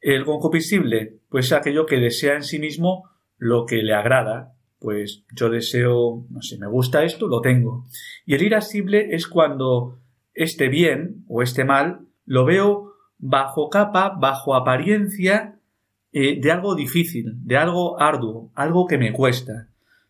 [0.00, 4.54] El concupiscible, pues es aquello que desea en sí mismo lo que le agrada.
[4.78, 7.86] Pues yo deseo, no sé, me gusta esto, lo tengo.
[8.24, 9.98] Y el irascible es cuando
[10.34, 15.58] este bien o este mal lo veo bajo capa, bajo apariencia
[16.12, 19.68] eh, de algo difícil, de algo arduo, algo que me cuesta.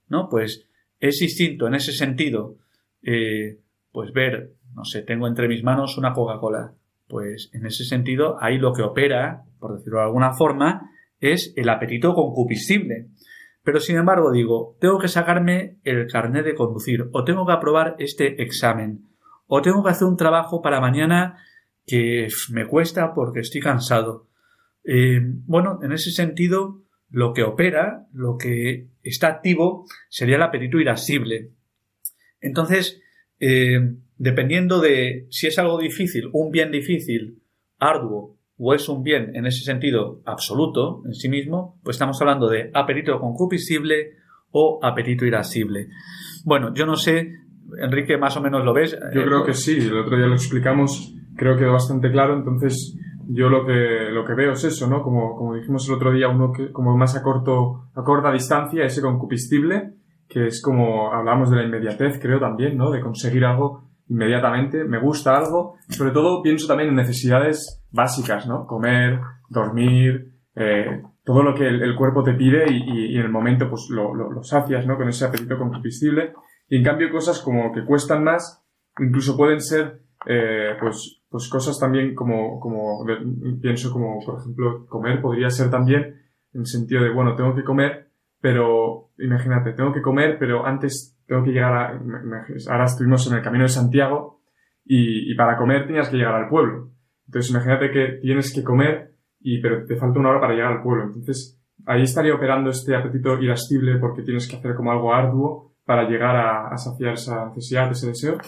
[0.08, 0.28] ¿No?
[0.28, 0.66] Pues
[1.00, 2.56] es distinto en ese sentido.
[3.02, 3.60] Eh,
[3.92, 6.74] pues ver, no sé, tengo entre mis manos una Coca-Cola.
[7.08, 10.90] Pues en ese sentido, ahí lo que opera por decirlo de alguna forma,
[11.20, 13.08] es el apetito concupiscible.
[13.62, 17.96] Pero sin embargo digo, tengo que sacarme el carnet de conducir, o tengo que aprobar
[17.98, 19.08] este examen,
[19.46, 21.38] o tengo que hacer un trabajo para mañana
[21.84, 24.28] que me cuesta porque estoy cansado.
[24.84, 30.78] Eh, bueno, en ese sentido, lo que opera, lo que está activo, sería el apetito
[30.78, 31.50] irascible.
[32.40, 33.00] Entonces,
[33.40, 37.42] eh, dependiendo de si es algo difícil, un bien difícil,
[37.78, 42.48] arduo, o es un bien en ese sentido absoluto en sí mismo, pues estamos hablando
[42.48, 44.14] de apetito concupiscible
[44.52, 45.88] o apetito irascible.
[46.44, 47.32] Bueno, yo no sé,
[47.80, 48.96] Enrique, más o menos lo ves.
[49.14, 52.96] Yo creo que sí, el otro día lo explicamos, creo que quedó bastante claro, entonces
[53.28, 55.02] yo lo que, lo que veo es eso, ¿no?
[55.02, 58.84] Como, como dijimos el otro día, uno que, como más a corto, a corta distancia,
[58.84, 59.94] ese concupiscible,
[60.28, 62.90] que es como hablamos de la inmediatez, creo también, ¿no?
[62.90, 68.66] De conseguir algo inmediatamente, me gusta algo, sobre todo pienso también en necesidades básicas, ¿no?
[68.66, 73.88] Comer, dormir, eh, todo lo que el, cuerpo te pide y, en el momento pues
[73.90, 74.96] lo, lo, sacias, ¿no?
[74.96, 76.32] Con ese apetito concupiscible.
[76.68, 78.64] Y en cambio cosas como que cuestan más,
[78.98, 83.04] incluso pueden ser, eh, pues, pues cosas también como, como,
[83.60, 86.02] pienso como, por ejemplo, comer podría ser también
[86.52, 88.08] en el sentido de, bueno, tengo que comer,
[88.40, 92.00] pero imagínate, tengo que comer, pero antes tengo que llegar a,
[92.70, 94.42] ahora estuvimos en el camino de Santiago
[94.84, 96.90] y, y para comer tenías que llegar al pueblo.
[97.26, 100.82] Entonces imagínate que tienes que comer y, pero te falta una hora para llegar al
[100.82, 101.04] pueblo.
[101.04, 106.08] Entonces ahí estaría operando este apetito irascible porque tienes que hacer como algo arduo para
[106.08, 108.38] llegar a, a saciar esa necesidad, ese deseo.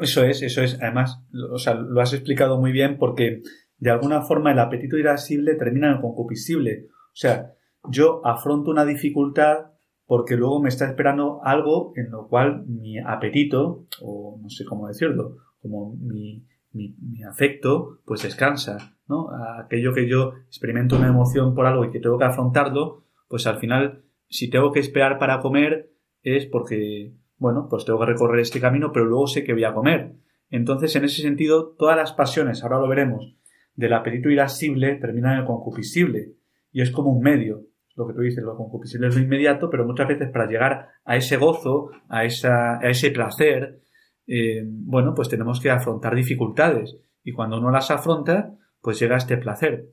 [0.00, 0.80] Eso es, eso es.
[0.80, 3.42] Además, o sea, lo has explicado muy bien porque
[3.78, 6.86] de alguna forma el apetito irascible termina en el concupiscible.
[6.90, 7.52] O sea,
[7.90, 9.72] yo afronto una dificultad
[10.08, 14.88] porque luego me está esperando algo en lo cual mi apetito, o no sé cómo
[14.88, 19.28] decirlo, como mi, mi, afecto, pues descansa, ¿no?
[19.62, 23.58] Aquello que yo experimento una emoción por algo y que tengo que afrontarlo, pues al
[23.58, 25.92] final, si tengo que esperar para comer,
[26.22, 29.74] es porque, bueno, pues tengo que recorrer este camino, pero luego sé que voy a
[29.74, 30.14] comer.
[30.48, 33.36] Entonces, en ese sentido, todas las pasiones, ahora lo veremos,
[33.74, 36.32] del apetito irascible terminan en el concupiscible.
[36.72, 37.66] Y es como un medio.
[37.98, 41.16] Lo que tú dices, lo concupiscible es lo inmediato, pero muchas veces para llegar a
[41.16, 43.80] ese gozo, a, esa, a ese placer,
[44.28, 46.96] eh, bueno, pues tenemos que afrontar dificultades.
[47.24, 49.88] Y cuando uno las afronta, pues llega este placer.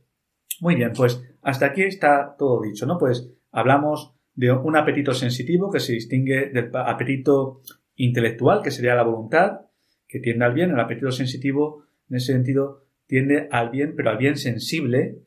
[0.62, 3.00] Muy bien, pues hasta aquí está todo dicho, ¿no?
[3.00, 7.62] Pues hablamos de un apetito sensitivo que se distingue del apetito
[7.96, 9.62] intelectual, que sería la voluntad,
[10.08, 10.70] que tiende al bien.
[10.70, 15.24] El apetito sensitivo, en ese sentido, tiende al bien, pero al bien sensible,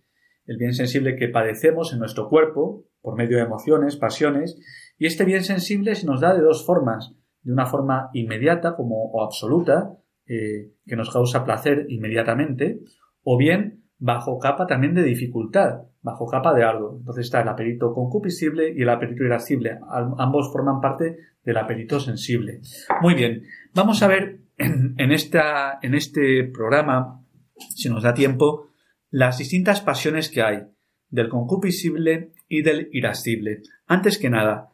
[0.48, 4.58] el bien sensible que padecemos en nuestro cuerpo por medio de emociones, pasiones,
[4.98, 9.10] y este bien sensible se nos da de dos formas de una forma inmediata como,
[9.12, 12.80] o absoluta, eh, que nos causa placer inmediatamente,
[13.22, 16.96] o bien bajo capa también de dificultad, bajo capa de algo.
[16.98, 19.78] Entonces está el apetito concupiscible y el apetito irascible.
[20.18, 22.60] ambos forman parte del apetito sensible.
[23.00, 23.42] Muy bien,
[23.74, 27.22] vamos a ver en, este programa,
[27.56, 28.68] si nos da tiempo,
[29.10, 30.62] las distintas pasiones que hay
[31.10, 33.62] del concupiscible y del irascible.
[33.86, 34.70] Antes que nada,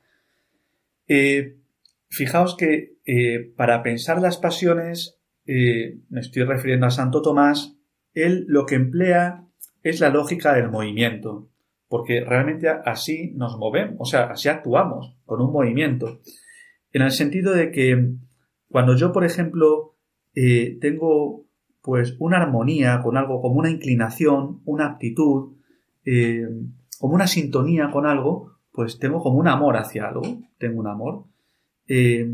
[1.06, 1.56] eh,
[2.08, 7.76] Fijaos que eh, para pensar las pasiones, eh, me estoy refiriendo a Santo Tomás,
[8.12, 9.44] él lo que emplea
[9.82, 11.50] es la lógica del movimiento,
[11.88, 16.20] porque realmente así nos movemos, o sea, así actuamos, con un movimiento.
[16.92, 18.12] En el sentido de que
[18.68, 19.96] cuando yo, por ejemplo,
[20.80, 21.46] tengo
[21.84, 25.52] pues una armonía con algo, como una inclinación, una aptitud,
[26.98, 30.22] como una sintonía con algo, pues tengo como un amor hacia algo,
[30.58, 31.26] tengo un amor.
[31.86, 32.26] Eh,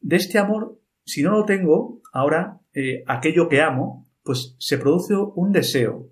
[0.00, 5.14] de este amor, si no lo tengo, ahora eh, aquello que amo, pues se produce
[5.14, 6.08] un deseo,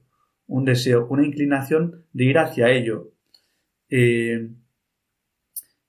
[0.46, 3.12] un deseo, una inclinación de ir hacia ello.
[3.88, 4.50] Eh,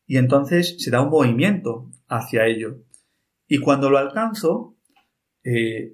[0.07, 2.83] y entonces se da un movimiento hacia ello.
[3.47, 4.75] Y cuando lo alcanzo,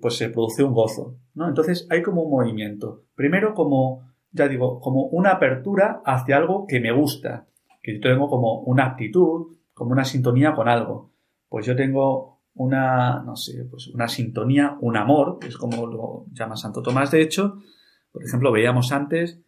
[0.02, 1.18] pues se produce un gozo.
[1.34, 1.48] ¿no?
[1.48, 3.06] Entonces hay como un movimiento.
[3.16, 7.48] Primero como, ya digo, como una apertura hacia algo que me gusta,
[7.82, 11.14] que yo tengo como una actitud, como una sintonía con algo.
[11.48, 16.26] Pues yo tengo una, no sé, pues una sintonía, un amor, que es como lo
[16.32, 17.12] llama Santo Tomás.
[17.12, 17.60] De hecho,
[18.12, 19.40] por ejemplo, veíamos antes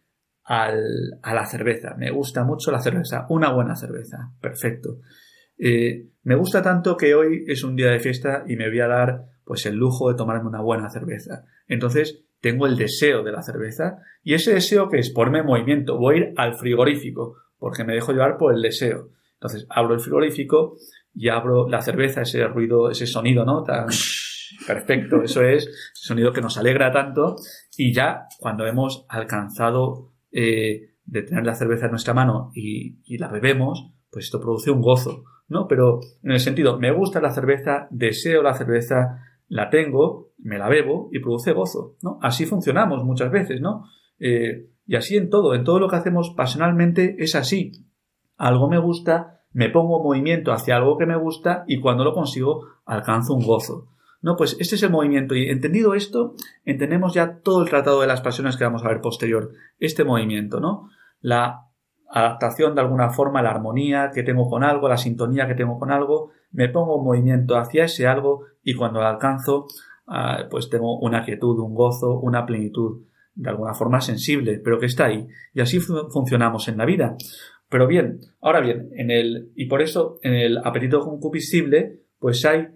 [0.44, 1.94] al, a la cerveza.
[1.98, 5.00] Me gusta mucho la cerveza, una buena cerveza, perfecto.
[5.58, 8.86] Eh, me gusta tanto que hoy es un día de fiesta y me voy a
[8.86, 11.44] dar pues el lujo de tomarme una buena cerveza.
[11.66, 15.98] Entonces tengo el deseo de la cerveza y ese deseo que es ponerme en movimiento,
[15.98, 19.08] voy a ir al frigorífico porque me dejo llevar por el deseo.
[19.34, 20.76] Entonces abro el frigorífico
[21.12, 23.64] y abro la cerveza, ese ruido, ese sonido, ¿no?
[23.64, 23.86] Tan
[24.68, 27.34] perfecto, eso es, ese sonido que nos alegra tanto.
[27.76, 33.18] Y ya cuando hemos alcanzado eh, de tener la cerveza en nuestra mano y, y
[33.18, 35.66] la bebemos, pues esto produce un gozo, ¿no?
[35.66, 40.70] Pero en el sentido, me gusta la cerveza, deseo la cerveza, la tengo, me la
[40.70, 42.18] bebo y produce gozo, ¿no?
[42.22, 43.84] Así funcionamos muchas veces, ¿no?
[44.18, 47.72] Eh, y así en todo, en todo lo que hacemos pasionalmente es así
[48.40, 52.14] algo me gusta, me pongo en movimiento hacia algo que me gusta y cuando lo
[52.14, 53.88] consigo alcanzo un gozo.
[54.22, 58.06] No, pues este es el movimiento y entendido esto, entendemos ya todo el tratado de
[58.06, 59.50] las pasiones que vamos a ver posterior.
[59.78, 60.88] Este movimiento, ¿no?
[61.20, 61.66] La
[62.08, 65.92] adaptación de alguna forma, la armonía que tengo con algo, la sintonía que tengo con
[65.92, 69.66] algo, me pongo en movimiento hacia ese algo y cuando lo alcanzo,
[70.06, 74.86] ah, pues tengo una quietud, un gozo, una plenitud de alguna forma sensible, pero que
[74.86, 75.26] está ahí.
[75.54, 77.16] Y así funcionamos en la vida.
[77.68, 82.66] Pero bien, ahora bien, en el, y por eso en el apetito concupiscible, pues hay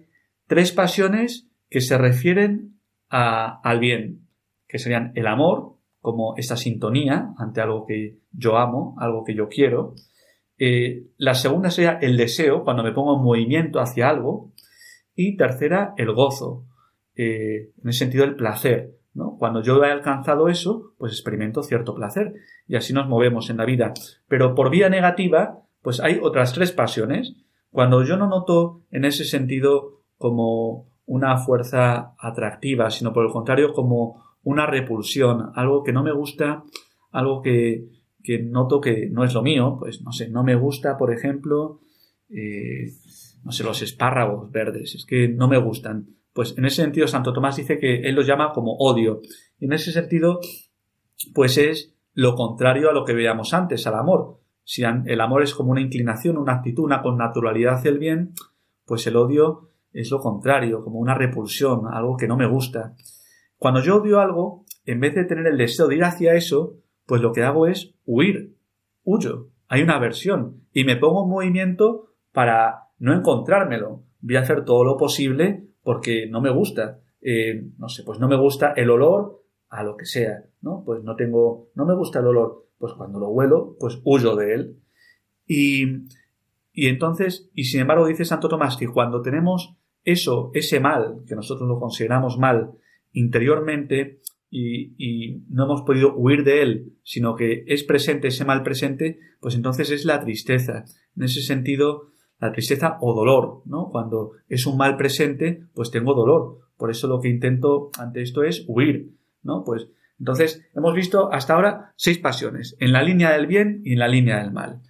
[0.47, 2.79] tres pasiones que se refieren
[3.09, 4.27] a, al bien,
[4.67, 9.47] que serían el amor, como esta sintonía ante algo que yo amo, algo que yo
[9.49, 9.95] quiero,
[10.57, 14.53] Eh, la segunda sería el deseo, cuando me pongo en movimiento hacia algo.
[15.15, 16.65] Y tercera, el gozo,
[17.15, 18.95] eh, en el sentido del placer.
[19.13, 19.37] ¿no?
[19.39, 22.33] Cuando yo he alcanzado eso, pues experimento cierto placer.
[22.67, 23.93] Y así nos movemos en la vida.
[24.27, 27.33] Pero por vía negativa, pues hay otras tres pasiones.
[27.71, 33.73] Cuando yo no noto en ese sentido como una fuerza atractiva, sino por el contrario
[33.73, 36.63] como una repulsión, algo que no me gusta,
[37.11, 37.87] algo que,
[38.23, 41.79] que noto que no es lo mío, pues no sé, no me gusta, por ejemplo,
[42.29, 42.91] eh,
[43.45, 46.07] no sé, los espárragos verdes, es que no me gustan.
[46.33, 49.21] Pues en ese sentido Santo Tomás dice que él los llama como odio.
[49.59, 50.39] Y en ese sentido,
[51.33, 54.39] pues es lo contrario a lo que veíamos antes, al amor.
[54.63, 58.33] Si el amor es como una inclinación, una actitud, una connaturalidad hacia el bien,
[58.83, 62.95] pues el odio es lo contrario, como una repulsión, algo que no me gusta.
[63.57, 67.21] Cuando yo odio algo, en vez de tener el deseo de ir hacia eso, pues
[67.21, 68.57] lo que hago es huir,
[69.03, 74.03] huyo, hay una aversión y me pongo en movimiento para no encontrármelo.
[74.21, 76.99] Voy a hacer todo lo posible porque no me gusta.
[77.21, 80.83] Eh, no sé, pues no me gusta el olor a lo que sea, ¿no?
[80.85, 82.67] Pues no tengo, no me gusta el olor.
[82.77, 84.79] Pues cuando lo huelo, pues huyo de él.
[85.47, 86.07] Y,
[86.73, 91.35] y entonces, y sin embargo dice Santo Tomás que cuando tenemos eso, ese mal, que
[91.35, 92.71] nosotros lo consideramos mal
[93.11, 94.19] interiormente,
[94.57, 99.55] y, no hemos podido huir de él, sino que es presente ese mal presente, pues
[99.55, 100.85] entonces es la tristeza.
[101.15, 103.89] En ese sentido, la tristeza o dolor, ¿no?
[103.89, 106.59] Cuando es un mal presente, pues tengo dolor.
[106.77, 109.11] Por eso lo que intento ante esto es huir,
[109.43, 109.63] ¿no?
[109.63, 109.87] Pues
[110.19, 114.07] entonces hemos visto hasta ahora seis pasiones, en la línea del bien y en la
[114.07, 114.81] línea del mal.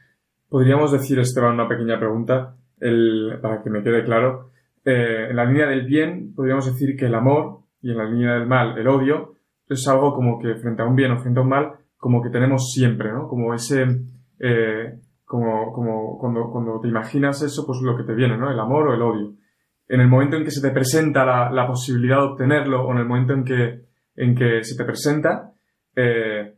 [0.50, 2.56] Podríamos decir, Esteban, una pequeña pregunta,
[3.42, 4.52] para que me quede claro.
[4.84, 8.34] Eh, en la línea del bien podríamos decir que el amor y en la línea
[8.34, 9.36] del mal el odio
[9.68, 12.30] es algo como que frente a un bien o frente a un mal, como que
[12.30, 13.28] tenemos siempre, ¿no?
[13.28, 13.84] Como ese,
[14.40, 18.52] eh, como, como cuando, cuando te imaginas eso, pues lo que te viene, ¿no?
[18.52, 19.34] El amor o el odio.
[19.88, 23.00] En el momento en que se te presenta la, la posibilidad de obtenerlo o en
[23.00, 23.82] el momento en que,
[24.16, 25.52] en que se te presenta,
[25.96, 26.56] eh,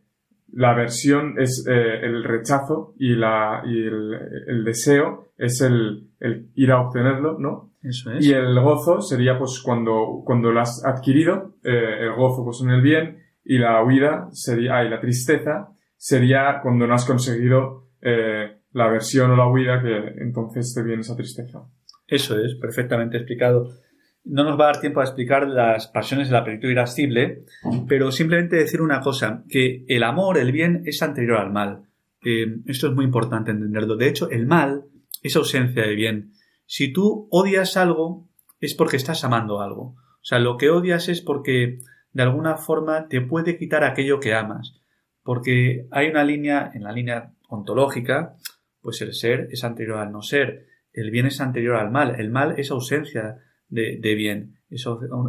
[0.53, 4.13] la aversión es eh, el rechazo y, la, y el,
[4.47, 7.71] el deseo es el, el, ir a obtenerlo, ¿no?
[7.83, 8.25] Eso es.
[8.25, 12.71] Y el gozo sería pues cuando, cuando lo has adquirido, eh, el gozo pues en
[12.71, 17.87] el bien, y la huida sería, ah, y la tristeza sería cuando no has conseguido
[18.01, 21.63] eh, la aversión o la huida, que entonces te viene esa tristeza.
[22.07, 23.69] Eso es, perfectamente explicado.
[24.23, 27.45] No nos va a dar tiempo a explicar las pasiones de la plenitud irascible,
[27.87, 31.83] pero simplemente decir una cosa, que el amor, el bien, es anterior al mal.
[32.65, 33.95] esto es muy importante entenderlo.
[33.95, 34.85] De hecho, el mal
[35.23, 36.33] es ausencia de bien.
[36.65, 38.27] Si tú odias algo,
[38.59, 39.95] es porque estás amando algo.
[40.27, 41.79] O sea, lo que odias es porque
[42.11, 44.81] de alguna forma te puede quitar aquello que amas.
[45.23, 48.35] Porque hay una línea, en la línea ontológica,
[48.87, 52.31] pues el ser es anterior al no ser, el bien es anterior al mal, el
[52.31, 53.35] mal es ausencia
[53.67, 54.85] de, bien, es,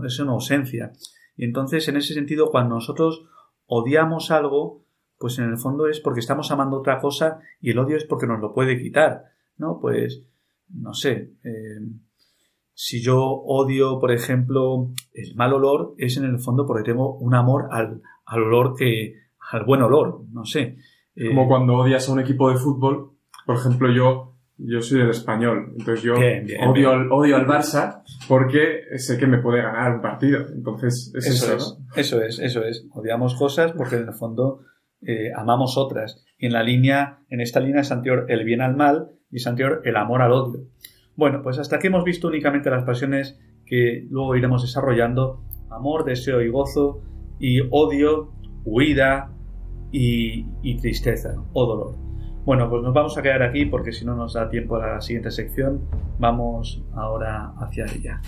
[0.06, 0.92] es una ausencia.
[1.36, 3.24] Y entonces, en ese sentido, cuando nosotros
[3.66, 4.84] odiamos algo,
[5.18, 8.28] pues en el fondo es porque estamos amando otra cosa y el odio es porque
[8.28, 9.24] nos lo puede quitar,
[9.56, 9.80] ¿no?
[9.80, 10.22] Pues
[10.68, 11.80] no sé, eh,
[12.74, 17.34] si yo odio, por ejemplo, el mal olor, es en el fondo porque tengo un
[17.34, 18.02] amor al,
[18.32, 19.14] olor que,
[19.50, 20.76] al buen olor, no sé.
[21.16, 23.17] Eh, Como cuando odias a un equipo de fútbol,
[23.48, 26.16] por ejemplo, yo, yo soy del español, entonces yo
[26.68, 31.26] odio, Al, odio al Barça porque sé que me puede ganar un partido, entonces es
[31.28, 34.60] eso, es, eso es, eso es, odiamos cosas porque en el fondo
[35.00, 36.26] eh, amamos otras.
[36.36, 39.46] Y en la línea, en esta línea es anterior el bien al mal y es
[39.46, 40.66] anterior el amor al odio.
[41.16, 45.42] Bueno, pues hasta aquí hemos visto únicamente las pasiones que luego iremos desarrollando.
[45.70, 47.00] Amor, deseo y gozo,
[47.40, 48.30] y odio,
[48.66, 49.32] huida
[49.90, 52.07] y, y tristeza o dolor.
[52.48, 55.00] Bueno, pues nos vamos a quedar aquí porque si no nos da tiempo a la
[55.02, 55.82] siguiente sección.
[56.18, 58.22] Vamos ahora hacia ella.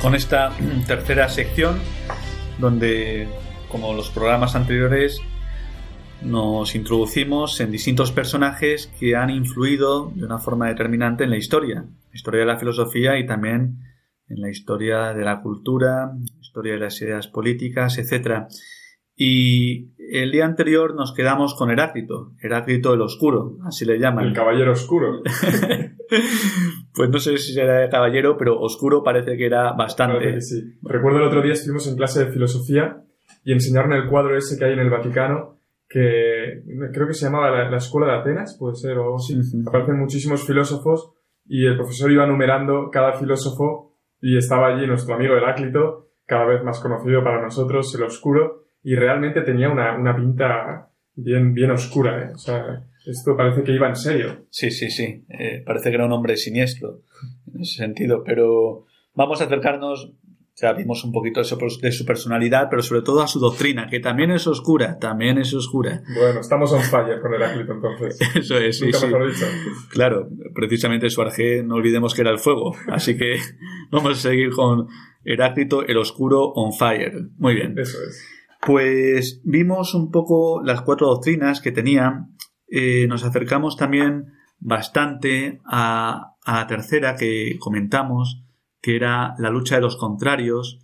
[0.00, 0.50] Con esta
[0.86, 1.78] tercera sección
[2.58, 3.28] donde,
[3.68, 5.20] como los programas anteriores,
[6.22, 11.82] nos introducimos en distintos personajes que han influido de una forma determinante en la historia,
[11.82, 13.78] la historia de la filosofía y también
[14.28, 18.46] en la historia de la cultura, historia de las ideas políticas, etc.
[19.14, 24.26] Y el día anterior nos quedamos con Heráclito, Heráclito el Oscuro, así le llaman.
[24.26, 25.22] El Caballero Oscuro.
[26.94, 30.40] pues no sé si era de caballero, pero oscuro parece que era bastante.
[30.40, 30.78] sí.
[30.82, 33.02] Recuerdo el otro día estuvimos en clase de filosofía
[33.44, 37.50] y enseñaron el cuadro ese que hay en el Vaticano, que creo que se llamaba
[37.68, 39.40] la, Escuela de Atenas, puede ser, o sí.
[39.66, 41.12] Aparecen muchísimos filósofos
[41.44, 46.62] y el profesor iba numerando cada filósofo y estaba allí nuestro amigo Heráclito, cada vez
[46.64, 52.22] más conocido para nosotros, el oscuro, y realmente tenía una, una pinta bien, bien oscura,
[52.22, 52.32] ¿eh?
[52.34, 54.46] O sea, esto parece que iba en serio.
[54.50, 55.24] Sí, sí, sí.
[55.28, 57.02] Eh, parece que era un hombre siniestro
[57.52, 58.22] en ese sentido.
[58.24, 60.12] Pero vamos a acercarnos,
[60.56, 64.30] ya vimos un poquito de su, personalidad, pero sobre todo a su doctrina, que también
[64.30, 66.02] es oscura, también es oscura.
[66.16, 68.18] Bueno, estamos on fire con Heráclito entonces.
[68.34, 69.06] Eso es, sí, sí.
[69.90, 72.74] Claro, precisamente su arjé, no olvidemos que era el fuego.
[72.88, 73.38] Así que
[73.90, 74.88] vamos a seguir con
[75.24, 77.28] Heráclito, el oscuro on fire.
[77.38, 77.78] Muy bien.
[77.78, 78.35] Eso es.
[78.66, 82.26] Pues vimos un poco las cuatro doctrinas que tenía
[82.66, 88.42] eh, nos acercamos también bastante a, la tercera que comentamos,
[88.82, 90.80] que era la lucha de los contrarios.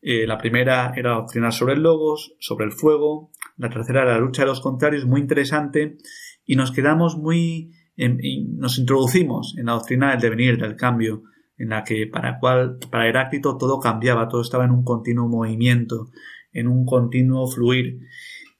[0.00, 3.30] Eh, la primera era la doctrina sobre el logos, sobre el fuego.
[3.58, 5.98] La tercera era la lucha de los contrarios, muy interesante.
[6.46, 7.72] Y nos quedamos muy,
[8.56, 11.24] nos introducimos en la doctrina del devenir, del cambio,
[11.58, 16.08] en la que para, cual, para Heráclito todo cambiaba, todo estaba en un continuo movimiento,
[16.52, 18.00] en un continuo fluir.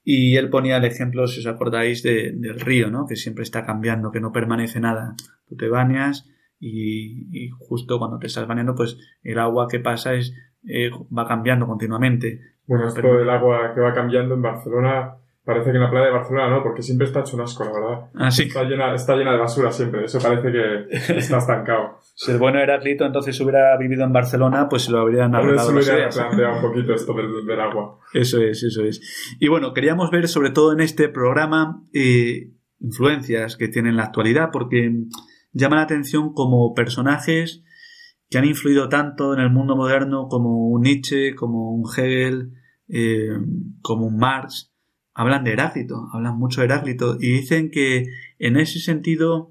[0.03, 3.05] Y él ponía el ejemplo, si os acordáis, del río, ¿no?
[3.05, 5.15] Que siempre está cambiando, que no permanece nada.
[5.47, 6.27] Tú te bañas
[6.59, 10.33] y, justo cuando te estás bañando, pues el agua que pasa es
[10.67, 12.41] eh, va cambiando continuamente.
[12.65, 16.11] Bueno, esto del agua que va cambiando en Barcelona Parece que en la playa de
[16.11, 18.09] Barcelona no, porque siempre está hecho un asco, la verdad.
[18.13, 18.43] Ah, sí.
[18.43, 20.05] Está llena, está llena de basura siempre.
[20.05, 21.97] Eso parece que está estancado.
[22.15, 25.79] si el bueno Heráclito entonces hubiera vivido en Barcelona, pues se lo habrían arreglado.
[25.79, 27.99] Eso hubiera planteado un poquito esto del, agua.
[28.13, 29.37] Eso es, eso es.
[29.39, 34.03] Y bueno, queríamos ver sobre todo en este programa eh, influencias que tiene en la
[34.03, 34.91] actualidad, porque
[35.51, 37.63] llama la atención como personajes
[38.29, 42.51] que han influido tanto en el mundo moderno como un Nietzsche, como un Hegel,
[42.87, 43.29] eh,
[43.81, 44.71] como un Marx,
[45.13, 48.05] hablan de Heráclito, hablan mucho de Heráclito y dicen que
[48.37, 49.49] en ese sentido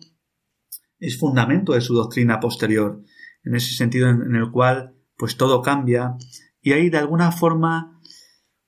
[0.98, 3.02] es fundamento de su doctrina posterior,
[3.44, 6.16] en ese sentido en, el cual pues todo cambia
[6.60, 8.00] y hay de alguna forma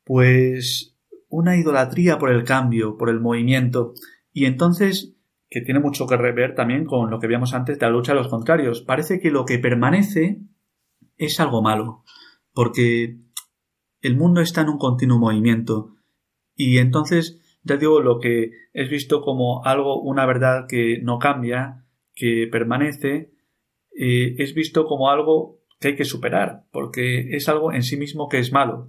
[0.05, 0.97] pues
[1.29, 3.95] una idolatría por el cambio, por el movimiento
[4.33, 5.17] y entonces
[5.51, 8.21] que tiene mucho que ver también con lo que veíamos antes de la lucha de
[8.21, 8.83] los contrarios.
[8.83, 10.41] Parece que lo que permanece
[11.17, 12.05] es algo malo,
[12.55, 13.19] porque
[14.01, 15.97] el mundo está en un continuo movimiento,
[16.61, 21.87] y entonces, ya digo, lo que es visto como algo, una verdad que no cambia,
[22.15, 23.33] que permanece,
[23.99, 28.29] eh, es visto como algo que hay que superar, porque es algo en sí mismo
[28.29, 28.89] que es malo.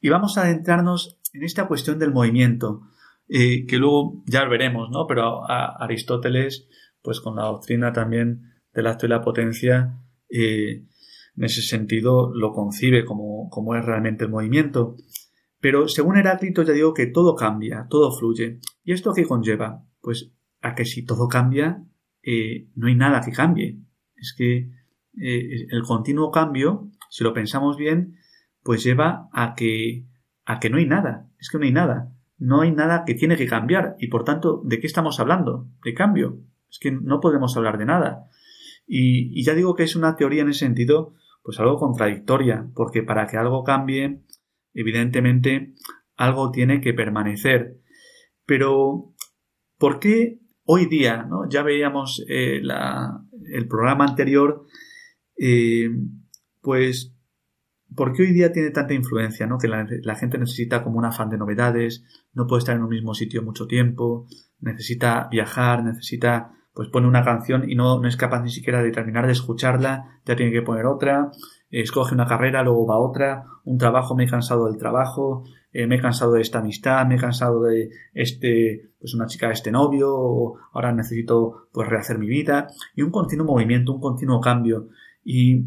[0.00, 2.82] Y vamos a adentrarnos en esta cuestión del movimiento,
[3.28, 5.06] eh, que luego ya veremos, ¿no?
[5.08, 6.68] Pero Aristóteles,
[7.02, 8.42] pues con la doctrina también
[8.72, 9.98] del acto y la potencia,
[10.30, 10.84] eh,
[11.36, 14.96] en ese sentido lo concibe como, como es realmente el movimiento.
[15.60, 18.60] Pero según Heráclito ya digo que todo cambia, todo fluye.
[18.84, 19.84] ¿Y esto qué conlleva?
[20.00, 21.84] Pues a que si todo cambia,
[22.22, 23.80] eh, no hay nada que cambie.
[24.14, 24.70] Es que
[25.20, 28.16] eh, el continuo cambio, si lo pensamos bien,
[28.62, 30.06] pues lleva a que,
[30.44, 31.28] a que no hay nada.
[31.38, 32.12] Es que no hay nada.
[32.38, 33.96] No hay nada que tiene que cambiar.
[33.98, 35.68] Y por tanto, ¿de qué estamos hablando?
[35.82, 36.40] De cambio.
[36.70, 38.28] Es que no podemos hablar de nada.
[38.86, 43.02] Y, y ya digo que es una teoría en ese sentido, pues algo contradictoria, porque
[43.02, 44.22] para que algo cambie,
[44.74, 45.74] Evidentemente,
[46.16, 47.78] algo tiene que permanecer.
[48.44, 49.14] Pero,
[49.78, 51.48] ¿por qué hoy día, ¿no?
[51.48, 54.66] ya veíamos eh, el programa anterior,
[55.38, 55.88] eh,
[56.60, 57.14] pues,
[57.94, 59.46] ¿por qué hoy día tiene tanta influencia?
[59.46, 59.56] ¿no?
[59.58, 62.04] Que la, gente necesita como un afán de novedades,
[62.34, 64.26] no puede estar en un mismo sitio mucho tiempo,
[64.60, 68.90] necesita viajar, necesita, pues pone una canción y no, no es capaz ni siquiera de
[68.90, 71.30] terminar de escucharla, ya tiene que poner otra,
[71.70, 75.96] escoge una carrera, luego va otra, un trabajo, me he cansado del trabajo, eh, me
[75.96, 80.54] he cansado de esta amistad, me he cansado de este, pues una chica este novio,
[80.72, 84.88] ahora necesito pues rehacer mi vida, y un continuo movimiento, un continuo cambio.
[85.22, 85.66] Y,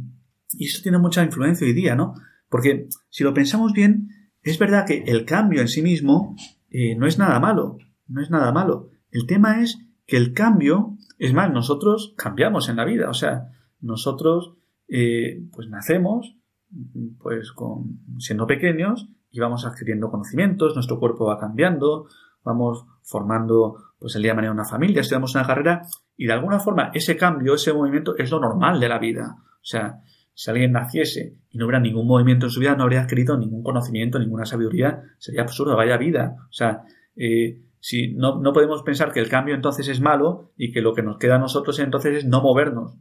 [0.54, 2.14] y eso tiene mucha influencia hoy día, ¿no?
[2.50, 4.10] Porque si lo pensamos bien,
[4.42, 6.36] es verdad que el cambio en sí mismo
[6.70, 7.78] eh, no es nada malo,
[8.08, 8.90] no es nada malo.
[9.12, 9.78] El tema es
[10.08, 13.50] que el cambio, es más, nosotros cambiamos en la vida, o sea,
[13.80, 14.56] nosotros
[14.94, 16.36] eh, pues nacemos,
[17.20, 17.54] pues
[18.18, 22.08] siendo pequeños y vamos adquiriendo conocimientos, nuestro cuerpo va cambiando,
[22.44, 25.84] vamos formando pues el día de mañana una familia, estudiamos una carrera
[26.18, 29.38] y de alguna forma ese cambio, ese movimiento es lo normal de la vida.
[29.40, 30.02] O sea,
[30.34, 33.64] si alguien naciese y no hubiera ningún movimiento en su vida, no habría adquirido ningún
[33.64, 36.36] conocimiento, ninguna sabiduría, sería absurdo, vaya vida.
[36.50, 36.82] O sea,
[37.16, 40.94] eh, si no, no podemos pensar que el cambio entonces es malo y que lo
[40.94, 42.98] que nos queda a nosotros entonces es no movernos.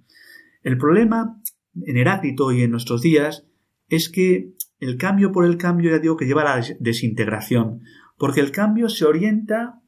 [0.63, 1.41] El problema
[1.75, 3.47] en Heráclito y en nuestros días
[3.89, 7.83] es que el cambio por el cambio ya digo que lleva a la desintegración,
[8.17, 9.81] porque el cambio se orienta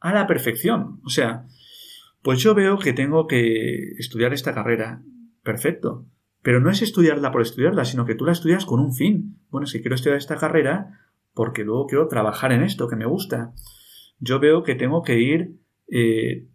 [0.00, 1.00] a la perfección.
[1.04, 1.46] O sea,
[2.22, 5.02] pues yo veo que tengo que estudiar esta carrera.
[5.42, 6.06] Perfecto.
[6.42, 9.38] Pero no es estudiarla por estudiarla, sino que tú la estudias con un fin.
[9.50, 11.00] Bueno, si quiero estudiar esta carrera,
[11.34, 13.52] porque luego quiero trabajar en esto que me gusta.
[14.18, 15.56] Yo veo que tengo que ir
[15.88, 16.46] eh,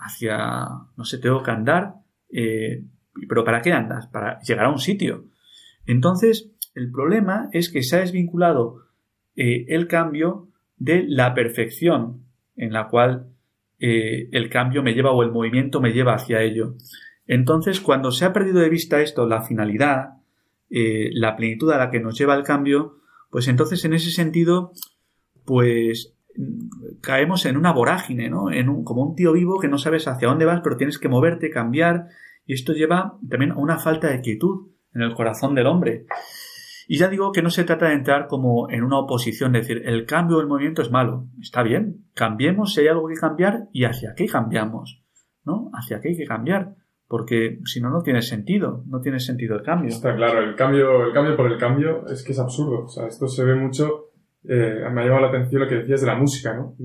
[0.00, 1.94] hacia, no sé, tengo que andar,
[2.30, 2.84] eh,
[3.28, 4.06] pero ¿para qué andas?
[4.08, 5.24] Para llegar a un sitio.
[5.86, 8.86] Entonces, el problema es que se ha desvinculado
[9.34, 12.24] eh, el cambio de la perfección
[12.56, 13.28] en la cual
[13.78, 16.76] el cambio me lleva o el movimiento me lleva hacia ello.
[17.26, 20.14] Entonces, cuando se ha perdido de vista esto, la finalidad,
[20.70, 22.96] la plenitud a la que nos lleva el cambio,
[23.30, 24.72] pues entonces en ese sentido,
[25.44, 26.16] pues
[27.00, 28.50] caemos en una vorágine, ¿no?
[28.50, 31.08] En un, como un tío vivo que no sabes hacia dónde vas, pero tienes que
[31.08, 32.08] moverte, cambiar,
[32.46, 36.06] y esto lleva también a una falta de quietud en el corazón del hombre.
[36.88, 39.82] Y ya digo que no se trata de entrar como en una oposición, es decir,
[39.86, 41.26] el cambio del movimiento es malo.
[41.40, 45.02] Está bien, cambiemos si hay algo que cambiar y hacia qué cambiamos,
[45.44, 45.70] ¿no?
[45.74, 46.76] Hacia qué hay que cambiar,
[47.08, 49.88] porque si no, no tiene sentido, no tiene sentido el cambio.
[49.88, 52.84] Está claro, el cambio, el cambio por el cambio es que es absurdo.
[52.84, 54.06] O sea, esto se ve mucho
[54.48, 56.76] eh, me ha llamado la atención lo que decías de la música, ¿no?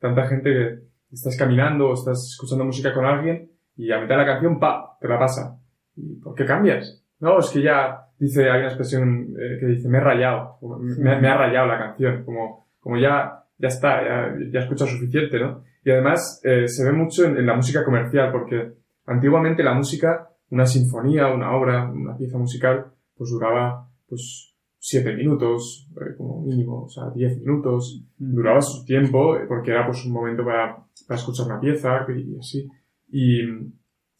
[0.00, 0.78] Tanta gente que
[1.12, 4.93] estás caminando o estás escuchando música con alguien y a mitad de la canción, pa,
[5.04, 5.60] te la pasa.
[5.96, 7.04] ¿Y por qué cambias?
[7.20, 10.58] No, es que ya, dice, hay una expresión eh, que dice, me he rayado,
[10.98, 15.38] me, ha rayado la canción, como, como ya, ya está, ya, ya he escuchado suficiente,
[15.38, 15.62] ¿no?
[15.84, 18.72] Y además eh, se ve mucho en, en, la música comercial, porque
[19.04, 25.86] antiguamente la música, una sinfonía, una obra, una pieza musical, pues duraba, pues, siete minutos,
[25.96, 28.02] eh, como mínimo, o sea, diez minutos.
[28.16, 30.76] Duraba su tiempo, eh, porque era pues un momento para,
[31.06, 32.66] para escuchar una pieza y así.
[33.10, 33.42] Y,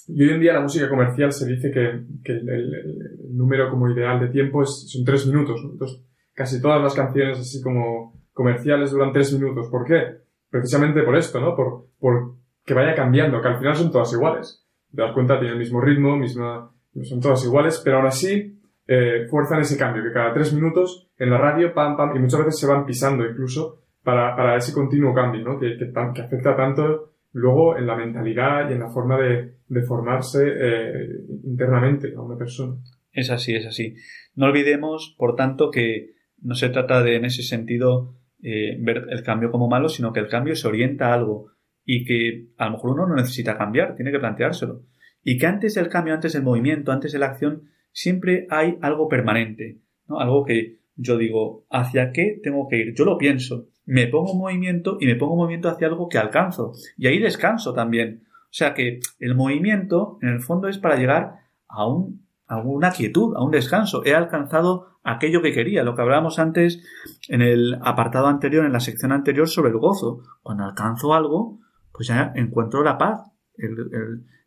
[0.09, 3.91] y, hoy en día la música comercial se dice que, que el, el, número como
[3.91, 5.61] ideal de tiempo es, son tres minutos.
[5.65, 9.69] Entonces, casi todas las canciones así como comerciales duran tres minutos.
[9.69, 10.19] ¿Por qué?
[10.51, 11.57] Precisamente por esto, ¿no?
[11.57, 12.35] Por, por
[12.65, 14.65] que vaya cambiando, que al final son todas iguales.
[14.95, 16.71] Te das cuenta, tienen el mismo ritmo, misma,
[17.03, 21.31] son todas iguales, pero aún así eh, fuerzan ese cambio, que cada tres minutos en
[21.31, 25.15] la radio, pam, pam, y muchas veces se van pisando incluso para, para ese continuo
[25.15, 25.59] cambio, ¿no?
[25.59, 29.53] Que, que, que, afecta tanto luego en la mentalidad y en la forma de,
[29.87, 31.09] formarse eh,
[31.43, 32.77] internamente a una persona.
[33.11, 33.97] Es así, es así.
[34.37, 39.23] No olvidemos, por tanto, que no se trata de, en ese sentido, eh, ver el
[39.25, 41.51] cambio como malo, sino que el cambio se orienta a algo
[41.85, 44.85] y que a lo mejor uno no necesita cambiar, tiene que planteárselo.
[45.23, 49.09] Y que antes del cambio, antes del movimiento, antes de la acción, siempre hay algo
[49.09, 50.21] permanente, ¿no?
[50.21, 52.95] Algo que yo digo, ¿hacia qué tengo que ir?
[52.95, 56.19] Yo lo pienso, me pongo en movimiento y me pongo en movimiento hacia algo que
[56.19, 56.73] alcanzo.
[56.97, 58.25] Y ahí descanso también.
[58.45, 61.35] O sea que el movimiento, en el fondo, es para llegar
[61.69, 64.05] a, un, a una quietud, a un descanso.
[64.05, 66.83] He alcanzado aquello que quería, lo que hablábamos antes
[67.29, 70.23] en el apartado anterior, en la sección anterior sobre el gozo.
[70.43, 71.59] Cuando alcanzo algo,
[71.93, 73.21] pues ya encuentro la paz,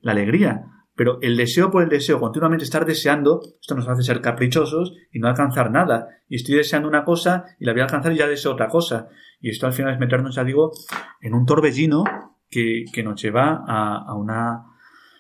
[0.01, 0.65] la alegría.
[0.95, 5.19] Pero el deseo por el deseo, continuamente estar deseando, esto nos hace ser caprichosos y
[5.19, 6.07] no alcanzar nada.
[6.27, 9.07] Y estoy deseando una cosa y la voy a alcanzar y ya deseo otra cosa.
[9.39, 10.71] Y esto al final es meternos, ya digo,
[11.21, 12.03] en un torbellino
[12.49, 14.63] que, que nos lleva a, a, una,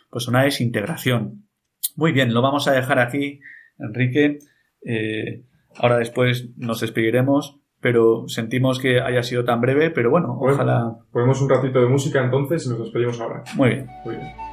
[0.09, 1.47] pues una desintegración.
[1.95, 3.39] Muy bien, lo vamos a dejar aquí,
[3.79, 4.39] Enrique.
[4.83, 5.43] Eh,
[5.77, 10.97] ahora después nos despediremos, pero sentimos que haya sido tan breve, pero bueno, ojalá.
[11.11, 13.43] Ponemos un ratito de música entonces y nos despedimos ahora.
[13.55, 13.87] Muy bien.
[14.05, 14.46] Muy bien.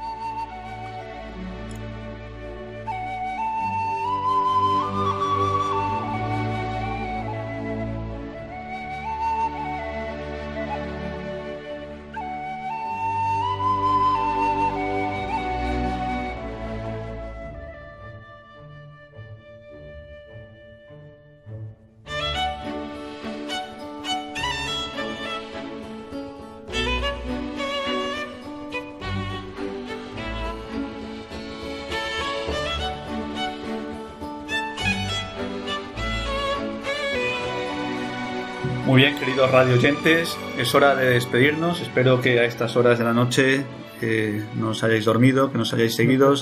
[38.95, 41.81] Muy bien, queridos radio oyentes, es hora de despedirnos.
[41.81, 43.65] Espero que a estas horas de la noche
[44.01, 46.33] eh, no os hayáis dormido, que nos hayáis seguido.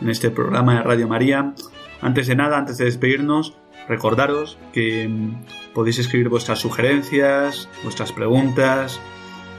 [0.00, 1.52] en este programa de Radio María.
[2.00, 9.00] Antes de nada, antes de despedirnos, recordaros que mm, podéis escribir vuestras sugerencias, vuestras preguntas,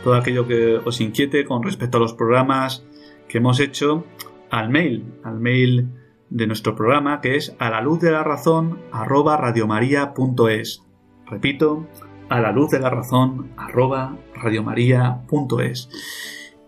[0.05, 2.85] todo aquello que os inquiete con respecto a los programas
[3.27, 4.05] que hemos hecho
[4.49, 5.89] al mail, al mail
[6.29, 10.87] de nuestro programa que es a la luz de la razón arroba radiomaria.es.
[11.29, 11.85] Repito,
[12.29, 15.89] a la luz de la razón arroba radiomaria.es.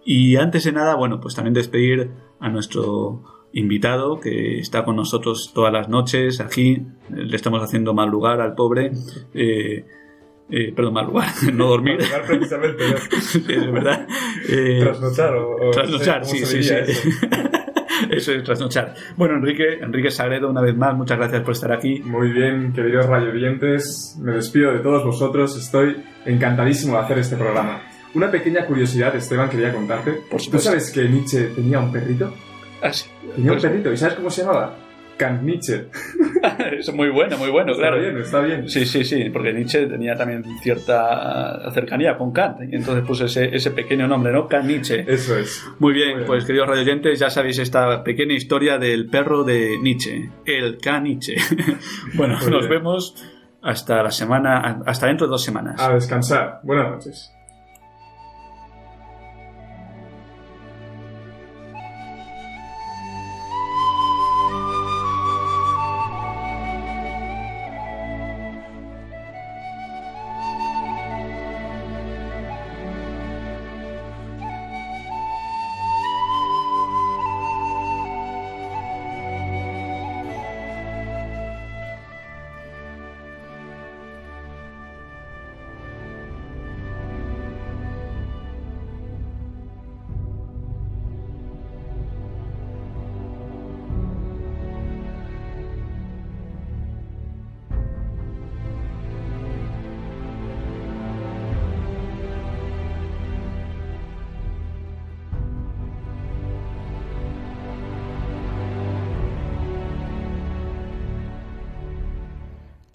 [0.05, 5.51] Y antes de nada, bueno, pues también despedir a nuestro invitado que está con nosotros
[5.53, 6.83] todas las noches aquí.
[7.09, 8.91] Le estamos haciendo mal lugar al pobre.
[9.33, 9.85] Eh,
[10.51, 11.97] eh, perdón, mal lugar, no dormir.
[11.99, 12.83] Mal lugar precisamente.
[13.71, 14.07] verdad.
[14.47, 16.73] Eh, trasnochar o, trasnochar, sí, sí, sí.
[18.11, 18.31] Eso.
[18.33, 18.93] es trasnochar.
[19.15, 21.99] Bueno, Enrique, Enrique Sagredo, una vez más, muchas gracias por estar aquí.
[22.03, 27.81] Muy bien, queridos radioyentes, me despido de todos vosotros, estoy encantadísimo de hacer este programa.
[28.13, 30.11] Una pequeña curiosidad, Esteban, quería contarte.
[30.29, 32.33] Por ¿Tú sabes que Nietzsche tenía un perrito?
[32.81, 33.05] Ah, sí.
[33.35, 34.75] Tenía Pues- un perrito, ¿y sabes cómo se llamaba?
[35.19, 35.87] Kant Nietzsche.
[36.79, 37.99] Eso muy bueno, muy bueno, Está claro.
[38.01, 38.67] bien, está bien.
[38.69, 43.53] Sí, sí, sí, porque Nietzsche tenía también cierta cercanía con Kant, y entonces puso ese,
[43.55, 44.47] ese pequeño nombre, ¿no?
[44.47, 45.03] Kant Nietzsche.
[45.07, 45.63] Eso es.
[45.79, 46.27] Muy bien, Muy bien.
[46.27, 51.35] pues queridos radioyentes, ya sabéis esta pequeña historia del perro de Nietzsche, el K Nietzsche.
[52.15, 52.79] bueno, Muy nos bien.
[52.79, 53.15] vemos
[53.61, 55.75] hasta la semana, hasta dentro de dos semanas.
[55.81, 56.61] A descansar.
[56.63, 57.31] Buenas noches.